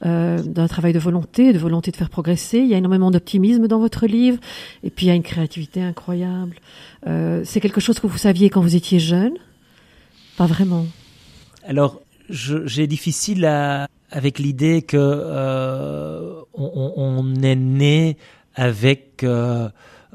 euh, 0.05 0.39
d'un 0.39 0.67
travail 0.67 0.91
de 0.91 0.99
volonté, 0.99 1.53
de 1.53 1.57
volonté 1.57 1.91
de 1.91 1.95
faire 1.95 2.10
progresser. 2.10 2.57
Il 2.57 2.67
y 2.67 2.73
a 2.73 2.77
énormément 2.77 3.12
d'optimisme 3.12 3.69
dans 3.69 3.79
votre 3.79 4.07
livre 4.07 4.39
et 4.83 4.89
puis 4.89 5.05
il 5.05 5.07
y 5.07 5.12
a 5.13 5.15
une 5.15 5.23
créativité 5.23 5.81
incroyable. 5.81 6.57
Euh, 7.07 7.43
c'est 7.45 7.62
quelque 7.62 7.79
chose 7.79 7.97
que 8.01 8.07
vous 8.07 8.17
saviez 8.17 8.49
quand 8.49 8.60
vous 8.60 8.75
étiez 8.75 8.99
jeune? 8.99 9.36
Pas 10.36 10.47
vraiment. 10.47 10.86
Alors, 11.65 12.01
j'ai 12.29 12.88
difficile 12.88 13.45
à, 13.45 13.88
avec 14.12 14.38
l'idée 14.38 14.81
que 14.81 14.97
euh, 14.99 16.41
est 17.41 17.55
né 17.55 18.17
avec 18.53 19.23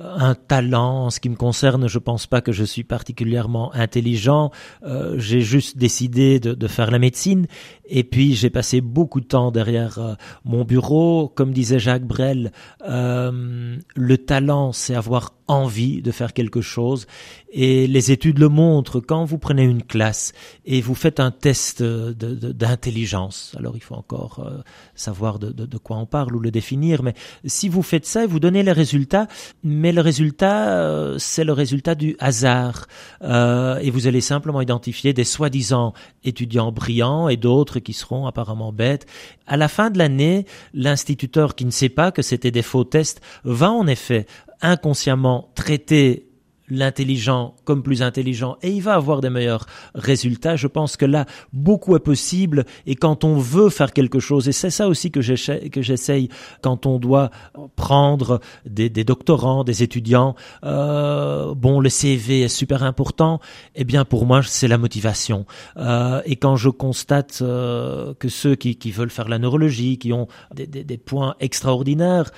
un 0.03 0.35
talent. 0.35 1.07
En 1.07 1.11
ce 1.11 1.21
qui 1.21 1.29
me 1.29 1.37
concerne, 1.37 1.89
je 1.89 1.99
pense 1.99 2.27
pas 2.27 2.41
que 2.41 2.53
je 2.53 2.65
suis 2.65 2.85
particulièrement 2.85 3.73
intelligent. 3.75 4.51
Euh, 4.83 5.15
j'ai 5.19 5.41
juste 5.41 5.77
décidé 5.77 6.41
de, 6.41 6.67
faire 6.69 6.91
la 6.91 6.99
médecine 6.99 7.47
et 7.85 8.05
puis 8.05 8.35
j'ai 8.35 8.49
passé 8.49 8.81
beaucoup 8.81 9.21
de 9.21 9.27
temps 9.27 9.51
derrière 9.51 9.99
euh, 9.99 10.15
mon 10.45 10.65
bureau. 10.65 11.29
Comme 11.29 11.53
disait 11.53 11.79
Jacques 11.79 12.07
Brel, 12.07 12.53
euh, 12.89 13.77
le 13.95 14.19
talent, 14.19 14.73
c'est 14.73 14.95
avoir 14.95 15.33
envie 15.53 16.03
de 16.03 16.11
faire 16.11 16.33
quelque 16.33 16.61
chose. 16.61 17.07
Et 17.53 17.87
les 17.87 18.13
études 18.13 18.39
le 18.39 18.49
montrent. 18.49 19.01
Quand 19.01 19.25
vous 19.25 19.39
prenez 19.39 19.63
une 19.63 19.83
classe 19.83 20.33
et 20.65 20.81
vous 20.81 20.95
faites 20.95 21.21
un 21.21 21.31
test 21.31 21.83
d'intelligence, 21.83 23.55
alors 23.59 23.77
il 23.77 23.83
faut 23.83 23.95
encore 23.95 24.45
euh, 24.47 24.63
savoir 24.95 25.39
de 25.39 25.79
quoi 25.79 25.99
on 25.99 26.07
parle 26.07 26.35
ou 26.35 26.41
le 26.41 26.51
définir, 26.51 27.03
mais 27.03 27.15
si 27.45 27.69
vous 27.69 27.83
faites 27.83 28.07
ça 28.07 28.25
et 28.25 28.27
vous 28.27 28.41
donnez 28.41 28.63
les 28.63 28.73
résultats, 28.73 29.29
mais 29.63 29.93
le 29.93 30.01
résultat, 30.01 30.71
euh, 30.71 31.17
c'est 31.19 31.45
le 31.45 31.53
résultat 31.53 31.95
du 31.95 32.17
hasard. 32.19 32.87
Euh, 33.23 33.79
et 33.79 33.91
vous 33.91 34.07
allez 34.07 34.21
simplement 34.21 34.61
identifier 34.61 35.13
des 35.13 35.25
soi-disant 35.25 35.93
étudiants 36.25 36.73
brillants 36.73 37.29
et 37.29 37.37
d'autres 37.37 37.79
qui 37.79 37.93
seront 37.93 38.27
apparemment 38.27 38.73
bêtes. 38.73 39.07
À 39.47 39.57
la 39.57 39.69
fin 39.69 39.91
de 39.91 39.99
l'année, 39.99 40.47
l'instituteur 40.75 41.55
qui 41.55 41.65
ne 41.65 41.71
sait 41.71 41.89
pas 41.89 42.13
que 42.13 42.23
c'était 42.23 42.51
des 42.51 42.63
faux 42.63 42.85
tests 42.85 43.21
va 43.45 43.71
en 43.71 43.87
effet 43.87 44.27
inconsciemment 44.63 45.51
traiter 45.55 46.32
l'intelligent 46.73 47.55
comme 47.65 47.83
plus 47.83 48.03
intelligent 48.03 48.57
et 48.63 48.71
il 48.71 48.83
va 48.83 48.95
avoir 48.95 49.21
des 49.21 49.31
meilleurs 49.31 49.67
résultats. 49.95 50.57
Je 50.57 50.67
pense 50.67 50.97
que 50.97 51.05
là, 51.05 51.27
beaucoup 51.53 51.95
est 51.97 52.01
possible 52.01 52.65
et 52.87 52.95
quand 52.95 53.25
on 53.25 53.37
veut 53.37 53.69
faire 53.69 53.93
quelque 53.93 54.19
chose, 54.21 54.49
et 54.49 54.53
c'est 54.53 54.71
ça 54.71 54.89
aussi 54.89 55.11
que 55.11 55.21
j'essaye 55.21 56.29
quand 56.63 56.87
on 56.87 56.99
doit 56.99 57.31
prendre 57.77 58.41
des, 58.65 58.89
doctorants, 59.05 59.65
des 59.65 59.83
étudiants, 59.83 60.35
euh, 60.65 61.55
bon, 61.55 61.81
le 61.81 61.89
CV 61.89 62.43
est 62.43 62.49
super 62.49 62.83
important, 62.83 63.41
eh 63.75 63.85
bien 63.85 64.05
pour 64.05 64.27
moi, 64.27 64.41
c'est 64.43 64.69
la 64.69 64.79
motivation. 64.79 65.47
Euh, 65.77 66.23
et 66.25 66.37
quand 66.37 66.57
je 66.57 66.71
constate 66.71 67.41
euh, 67.43 68.15
que 68.19 68.29
ceux 68.29 68.55
qui, 68.55 68.91
veulent 68.93 69.11
faire 69.11 69.29
la 69.29 69.39
neurologie, 69.39 69.99
qui 69.99 70.13
ont 70.13 70.29
des, 70.55 70.67
des- 70.67 70.99
points 70.99 71.35
extraordinaires, 71.41 72.31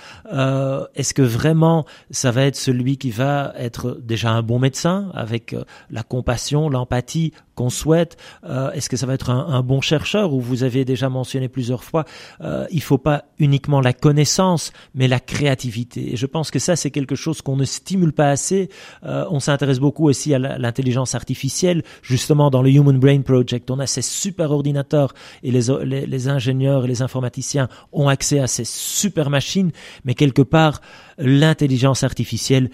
est-ce 0.94 1.12
que 1.14 1.22
vraiment 1.22 1.84
ça 2.10 2.30
va 2.30 2.42
être 2.42 2.56
celui 2.56 2.96
qui 2.96 3.10
va 3.10 3.52
être 3.58 3.98
déjà 4.02 4.23
un 4.30 4.42
bon 4.42 4.58
médecin 4.58 5.10
avec 5.14 5.52
euh, 5.52 5.64
la 5.90 6.02
compassion, 6.02 6.68
l'empathie 6.68 7.32
qu'on 7.54 7.70
souhaite 7.70 8.16
Euh, 8.44 8.70
Est-ce 8.72 8.88
que 8.88 8.96
ça 8.96 9.06
va 9.06 9.14
être 9.14 9.30
un, 9.30 9.62
bon 9.62 9.80
chercheur 9.80 10.32
Ou 10.32 10.40
vous 10.40 10.62
avez 10.64 10.84
déjà 10.84 11.08
mentionné 11.08 11.48
plusieurs 11.48 11.84
fois, 11.84 12.04
euh, 12.40 12.66
il 12.70 12.82
faut 12.82 12.98
pas 12.98 13.24
uniquement 13.38 13.80
la 13.80 13.92
connaissance, 13.92 14.72
mais 14.94 15.08
la 15.08 15.20
créativité. 15.20 16.12
Et 16.12 16.16
je 16.16 16.26
pense 16.26 16.50
que 16.50 16.58
ça, 16.58 16.76
c'est 16.76 16.90
quelque 16.90 17.14
chose 17.14 17.42
qu'on 17.42 17.56
ne 17.56 17.64
stimule 17.64 18.12
pas 18.12 18.30
assez. 18.30 18.68
Euh, 19.04 19.24
on 19.30 19.40
s'intéresse 19.40 19.78
beaucoup 19.78 20.08
aussi 20.08 20.34
à 20.34 20.38
l'intelligence 20.38 21.14
artificielle, 21.14 21.82
justement 22.02 22.50
dans 22.50 22.62
le 22.62 22.70
Human 22.70 22.98
Brain 22.98 23.22
Project. 23.22 23.70
On 23.70 23.78
a 23.78 23.86
ces 23.86 24.02
super 24.02 24.50
ordinateurs 24.50 25.14
et 25.42 25.50
les, 25.50 26.06
les 26.06 26.28
ingénieurs 26.28 26.84
et 26.84 26.88
les 26.88 27.02
informaticiens 27.02 27.68
ont 27.92 28.08
accès 28.08 28.40
à 28.40 28.46
ces 28.46 28.64
super 28.64 29.30
machines, 29.30 29.70
mais 30.04 30.14
quelque 30.14 30.42
part, 30.42 30.80
l'intelligence 31.18 32.02
artificielle 32.02 32.70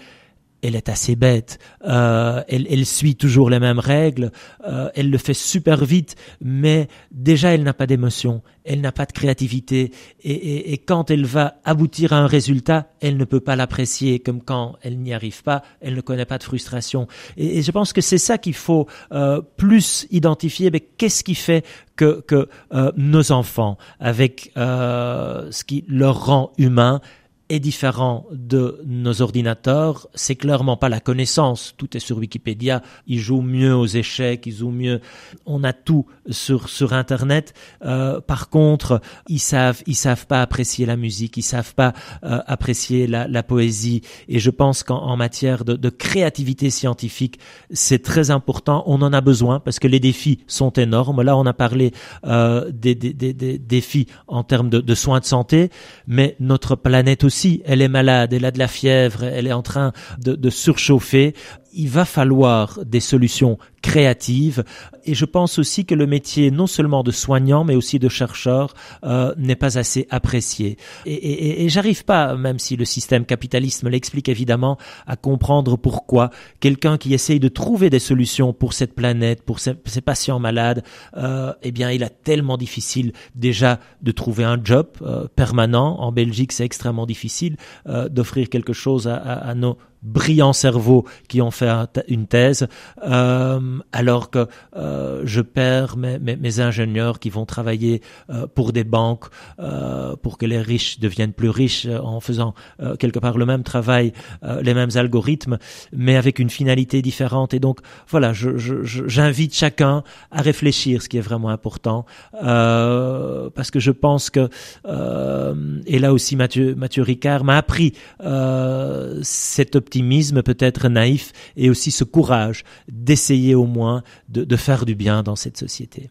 elle 0.61 0.75
est 0.75 0.89
assez 0.89 1.15
bête. 1.15 1.59
Euh, 1.85 2.43
elle, 2.47 2.67
elle 2.69 2.85
suit 2.85 3.15
toujours 3.15 3.49
les 3.49 3.59
mêmes 3.59 3.79
règles. 3.79 4.31
Euh, 4.67 4.89
elle 4.95 5.09
le 5.09 5.17
fait 5.17 5.33
super 5.33 5.83
vite, 5.85 6.15
mais 6.41 6.87
déjà 7.11 7.53
elle 7.53 7.63
n'a 7.63 7.73
pas 7.73 7.87
d'émotion, 7.87 8.41
elle 8.63 8.81
n'a 8.81 8.91
pas 8.91 9.05
de 9.05 9.11
créativité, 9.11 9.91
et, 10.21 10.31
et, 10.31 10.73
et 10.73 10.77
quand 10.77 11.09
elle 11.09 11.25
va 11.25 11.55
aboutir 11.63 12.13
à 12.13 12.17
un 12.17 12.27
résultat, 12.27 12.87
elle 13.01 13.17
ne 13.17 13.25
peut 13.25 13.39
pas 13.39 13.55
l'apprécier 13.55 14.19
comme 14.19 14.41
quand 14.41 14.75
elle 14.81 14.99
n'y 14.99 15.13
arrive 15.13 15.43
pas. 15.43 15.63
Elle 15.81 15.95
ne 15.95 16.01
connaît 16.01 16.25
pas 16.25 16.37
de 16.37 16.43
frustration. 16.43 17.07
Et, 17.37 17.61
je 17.61 17.71
pense 17.71 17.93
que 17.93 18.01
c'est 18.01 18.17
ça 18.17 18.37
qu'il 18.37 18.53
faut 18.53 18.87
euh, 19.11 19.41
plus 19.57 20.07
identifier. 20.11 20.71
Mais 20.71 20.79
qu'est-ce 20.79 21.23
qui 21.23 21.35
fait 21.35 21.65
que, 21.95 22.21
que 22.21 22.47
euh, 22.73 22.91
nos 22.95 23.31
enfants, 23.31 23.77
avec 23.99 24.51
euh, 24.57 25.51
ce 25.51 25.63
qui 25.63 25.85
leur 25.87 26.25
rend 26.25 26.51
humains, 26.57 27.01
est 27.51 27.59
différent 27.59 28.25
de 28.31 28.81
nos 28.85 29.21
ordinateurs, 29.21 30.07
c'est 30.13 30.35
clairement 30.35 30.77
pas 30.77 30.89
la 30.89 30.99
connaissance. 30.99 31.73
Tout 31.77 31.97
est 31.97 31.99
sur 31.99 32.17
Wikipédia. 32.17 32.81
Ils 33.07 33.19
jouent 33.19 33.41
mieux 33.41 33.75
aux 33.75 33.85
échecs, 33.85 34.45
ils 34.45 34.55
jouent 34.55 34.71
mieux. 34.71 35.01
On 35.45 35.63
a 35.63 35.73
tout 35.73 36.05
sur 36.29 36.69
sur 36.69 36.93
Internet. 36.93 37.53
Euh, 37.83 38.21
par 38.21 38.49
contre, 38.49 39.01
ils 39.27 39.39
savent 39.39 39.81
ils 39.85 39.95
savent 39.95 40.27
pas 40.27 40.41
apprécier 40.41 40.85
la 40.85 40.95
musique, 40.95 41.35
ils 41.35 41.41
savent 41.41 41.75
pas 41.75 41.93
euh, 42.23 42.39
apprécier 42.47 43.05
la, 43.07 43.27
la 43.27 43.43
poésie. 43.43 44.01
Et 44.29 44.39
je 44.39 44.49
pense 44.49 44.83
qu'en 44.83 45.01
en 45.01 45.17
matière 45.17 45.65
de, 45.65 45.75
de 45.75 45.89
créativité 45.89 46.69
scientifique, 46.69 47.39
c'est 47.71 48.01
très 48.01 48.31
important. 48.31 48.83
On 48.85 49.01
en 49.01 49.11
a 49.13 49.21
besoin 49.21 49.59
parce 49.59 49.79
que 49.79 49.87
les 49.87 49.99
défis 49.99 50.39
sont 50.47 50.71
énormes. 50.71 51.21
Là, 51.21 51.35
on 51.35 51.45
a 51.45 51.53
parlé 51.53 51.91
euh, 52.25 52.71
des, 52.71 52.95
des, 52.95 53.13
des, 53.13 53.33
des 53.33 53.57
défis 53.57 54.07
en 54.27 54.43
termes 54.43 54.69
de, 54.69 54.79
de 54.79 54.95
soins 54.95 55.19
de 55.19 55.25
santé, 55.25 55.69
mais 56.07 56.35
notre 56.39 56.75
planète 56.75 57.23
aussi 57.23 57.40
elle 57.65 57.81
est 57.81 57.87
malade, 57.87 58.33
elle 58.33 58.45
a 58.45 58.51
de 58.51 58.59
la 58.59 58.67
fièvre, 58.67 59.23
elle 59.23 59.47
est 59.47 59.53
en 59.53 59.61
train 59.61 59.91
de 60.19 60.49
surchauffer. 60.49 61.33
Il 61.73 61.89
va 61.89 62.05
falloir 62.05 62.79
des 62.85 62.99
solutions 62.99 63.57
créatives 63.81 64.63
et 65.05 65.15
je 65.15 65.25
pense 65.25 65.57
aussi 65.57 65.85
que 65.85 65.95
le 65.95 66.05
métier 66.05 66.51
non 66.51 66.67
seulement 66.67 67.01
de 67.01 67.11
soignant 67.11 67.63
mais 67.63 67.75
aussi 67.75 67.97
de 67.97 68.09
chercheur 68.09 68.73
euh, 69.03 69.33
n'est 69.37 69.55
pas 69.55 69.77
assez 69.79 70.05
apprécié. 70.09 70.77
Et, 71.05 71.13
et, 71.13 71.63
et 71.63 71.69
j'arrive 71.69 72.05
pas, 72.05 72.35
même 72.35 72.59
si 72.59 72.75
le 72.75 72.85
système 72.85 73.25
capitaliste 73.25 73.83
me 73.83 73.89
l'explique 73.89 74.29
évidemment, 74.29 74.77
à 75.07 75.15
comprendre 75.15 75.77
pourquoi 75.77 76.29
quelqu'un 76.59 76.97
qui 76.97 77.13
essaye 77.13 77.39
de 77.39 77.47
trouver 77.47 77.89
des 77.89 77.99
solutions 77.99 78.53
pour 78.53 78.73
cette 78.73 78.93
planète, 78.93 79.41
pour 79.43 79.59
ses, 79.59 79.73
ses 79.85 80.01
patients 80.01 80.39
malades, 80.39 80.83
euh, 81.17 81.53
eh 81.63 81.71
bien 81.71 81.89
il 81.91 82.03
a 82.03 82.09
tellement 82.09 82.57
difficile 82.57 83.13
déjà 83.35 83.79
de 84.01 84.11
trouver 84.11 84.43
un 84.43 84.59
job 84.63 84.87
euh, 85.01 85.27
permanent. 85.35 85.99
En 85.99 86.11
Belgique, 86.11 86.51
c'est 86.51 86.65
extrêmement 86.65 87.05
difficile 87.05 87.57
euh, 87.87 88.09
d'offrir 88.09 88.49
quelque 88.49 88.73
chose 88.73 89.07
à, 89.07 89.15
à, 89.15 89.33
à 89.49 89.55
nos 89.55 89.77
brillants 90.01 90.53
cerveaux 90.53 91.05
qui 91.27 91.41
ont 91.41 91.51
fait 91.51 91.69
un 91.69 91.87
une 92.07 92.27
thèse, 92.27 92.67
euh, 93.03 93.79
alors 93.91 94.29
que 94.29 94.47
euh, 94.75 95.21
je 95.25 95.41
perds 95.41 95.97
mes, 95.97 96.59
ingénieurs 96.59 97.19
qui 97.19 97.29
vont 97.29 97.45
travailler 97.45 98.01
euh, 98.29 98.47
pour 98.47 98.73
des 98.73 98.83
banques, 98.83 99.25
euh, 99.59 100.15
pour 100.15 100.37
que 100.37 100.45
les 100.45 100.61
riches 100.61 100.99
deviennent 100.99 101.33
plus 101.33 101.49
riches 101.49 101.85
en 101.85 102.19
faisant 102.19 102.53
euh, 102.81 102.95
quelque 102.95 103.19
part 103.19 103.37
le 103.37 103.45
même 103.45 103.63
travail, 103.63 104.13
euh, 104.43 104.61
les 104.61 104.73
mêmes 104.73 104.89
algorithmes, 104.95 105.57
mais 105.93 106.15
avec 106.17 106.39
une 106.39 106.49
finalité 106.49 107.01
différente. 107.01 107.53
Et 107.53 107.59
donc 107.59 107.79
voilà, 108.09 108.33
j'invite 108.33 109.53
je, 109.53 109.57
je, 109.57 109.59
chacun 109.59 110.03
à 110.31 110.41
réfléchir, 110.41 111.01
ce 111.01 111.09
qui 111.09 111.17
est 111.17 111.21
vraiment 111.21 111.49
important, 111.49 112.05
euh, 112.43 113.49
parce 113.53 113.71
que 113.71 113.79
je 113.79 113.91
pense 113.91 114.29
que 114.29 114.49
euh, 114.85 115.79
et 115.85 115.99
là 115.99 116.13
aussi 116.13 116.35
Mathieu, 116.35 116.75
Mathieu 116.75 117.03
Ricard 117.03 117.43
m'a 117.43 117.57
appris 117.57 117.93
euh, 118.23 119.19
cette 119.21 119.75
optimisme 119.91 120.41
peut-être 120.41 120.87
naïf 120.87 121.33
et 121.57 121.69
aussi 121.69 121.91
ce 121.91 122.05
courage 122.05 122.63
d'essayer 122.89 123.55
au 123.55 123.65
moins 123.65 124.03
de, 124.29 124.45
de, 124.45 124.55
faire 124.55 124.85
du 124.85 124.95
bien 124.95 125.21
dans 125.21 125.35
cette 125.35 125.57
société. 125.57 126.09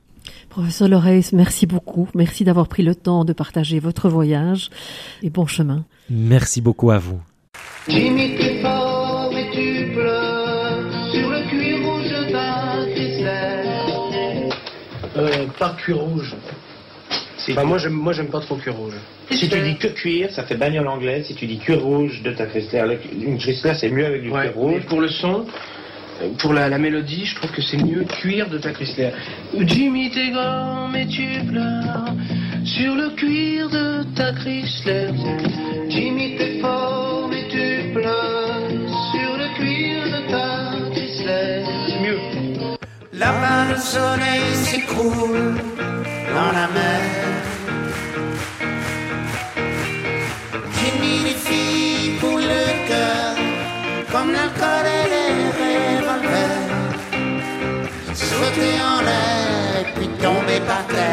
Professeur 0.51 0.87
Loreis, 0.87 1.31
merci 1.33 1.66
beaucoup. 1.66 2.07
Merci 2.14 2.45
d'avoir 2.45 2.69
pris 2.69 2.83
le 2.83 2.95
temps 2.95 3.25
de 3.25 3.33
partager 3.33 3.79
votre 3.79 4.11
voyage 4.11 4.69
et 5.23 5.31
bon 5.31 5.47
chemin. 5.47 5.87
Merci 6.11 6.61
beaucoup 6.61 6.90
à 6.90 6.99
vous. 6.99 7.23
Jimmy, 7.88 8.37
t'es 8.37 8.61
fort 8.61 9.33
et 9.33 9.51
tu 9.51 9.95
pleures 9.95 11.11
sur 11.11 11.31
le 11.31 11.49
cuir 11.49 11.79
rouge 11.88 12.11
de 12.11 12.33
ta 12.33 12.85
tristesse. 12.93 13.66
Euh, 15.16 15.47
pas 15.59 15.75
cuir 15.83 16.01
rouge. 16.01 16.37
Enfin, 17.50 17.64
moi, 17.64 17.79
j'aime, 17.79 17.92
moi, 17.92 18.12
j'aime 18.12 18.29
pas 18.29 18.40
trop 18.40 18.57
cuir 18.57 18.74
rouge. 18.76 18.94
Si 19.31 19.48
tu 19.48 19.61
dis 19.61 19.76
que 19.76 19.88
cuir, 19.88 20.31
ça 20.31 20.42
fait 20.44 20.57
bagnole 20.57 20.88
anglaise. 20.88 21.26
Si 21.26 21.35
tu 21.35 21.46
dis 21.46 21.59
cuir 21.59 21.81
rouge 21.83 22.22
de 22.22 22.33
ta 22.33 22.46
Chrysler, 22.46 22.83
le- 22.87 22.98
une 23.26 23.38
Chrysler 23.38 23.74
c'est 23.74 23.88
mieux 23.90 24.07
avec 24.07 24.22
du 24.22 24.31
Ouais, 24.31 24.42
cuir 24.48 24.55
rouge. 24.57 24.83
pour 24.88 25.00
le 25.00 25.09
son, 25.09 25.46
euh, 26.22 26.29
pour 26.38 26.53
la, 26.53 26.68
la 26.68 26.79
mélodie, 26.79 27.24
je 27.24 27.35
trouve 27.37 27.50
que 27.53 27.62
c'est 27.62 27.76
mieux 27.79 28.05
cuir 28.05 28.48
de 28.48 28.59
ta 28.59 28.70
Chrysler. 28.72 29.11
Jimmy, 29.59 30.11
t'es 30.11 30.31
grand, 30.31 30.88
mais 30.88 31.07
tu 31.07 31.26
pleures 31.50 32.14
sur 32.64 32.94
le 32.94 33.11
cuir 33.16 33.68
de 33.70 34.03
ta 34.16 34.33
Chrysler. 34.33 35.09
Jimmy, 35.88 36.37
t'es 36.37 36.59
fort 36.61 37.29
mais 37.31 37.44
tu 37.48 37.92
pleures 37.92 38.68
sur 39.12 39.37
le 39.38 39.57
cuir 39.57 40.03
de 40.05 40.31
ta 40.31 40.90
Chrysler. 40.94 41.62
C'est 41.87 42.00
mieux. 42.00 42.18
Là-bas, 43.12 43.70
le 43.70 43.76
soleil 43.76 44.55
s'écroule 44.55 45.55
dans 46.35 46.53
la 46.59 46.66
mer. 46.69 47.01
Les 51.27 51.35
filles 51.35 52.19
pour 52.21 52.38
le 52.38 52.64
cœur, 52.88 53.35
comme 54.12 54.33
l'alcool 54.33 54.87
et 54.99 55.07
les 55.14 55.33
revolvers. 55.61 56.69
Sauter 58.14 58.75
en 58.93 59.01
l'air 59.09 59.85
puis 59.95 60.09
tomber 60.25 60.61
par 60.66 60.85
terre. 60.87 61.10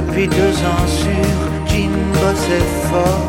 Depuis 0.00 0.28
deux 0.28 0.54
ans 0.72 0.86
sur 0.86 1.28
Jim 1.66 1.90
bossait 2.14 2.68
fort. 2.88 3.26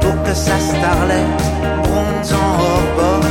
Pour 0.00 0.16
que 0.24 0.34
sa 0.34 0.58
starlette 0.58 1.44
bronze 1.84 2.32
en 2.32 2.50
hors 2.64 2.88
bord. 2.96 3.26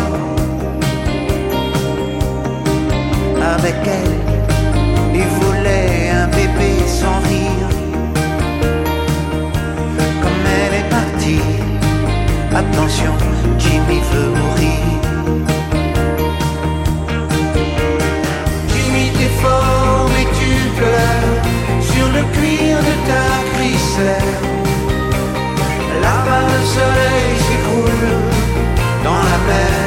Avec 3.56 3.76
elle, 4.00 4.18
il 5.14 5.28
voulait 5.40 6.12
un 6.12 6.28
bébé 6.28 6.72
sans 6.88 7.20
rire. 7.28 7.70
Comme 10.22 10.44
elle 10.62 10.76
est 10.80 10.90
partie, 10.90 11.46
attention, 12.56 13.14
Jimmy 13.60 14.00
veut 14.14 14.30
mourir 14.30 14.61
soleil 26.66 27.38
s'écroule 27.38 28.10
dans 29.04 29.24
la 29.24 29.38
mer. 29.48 29.81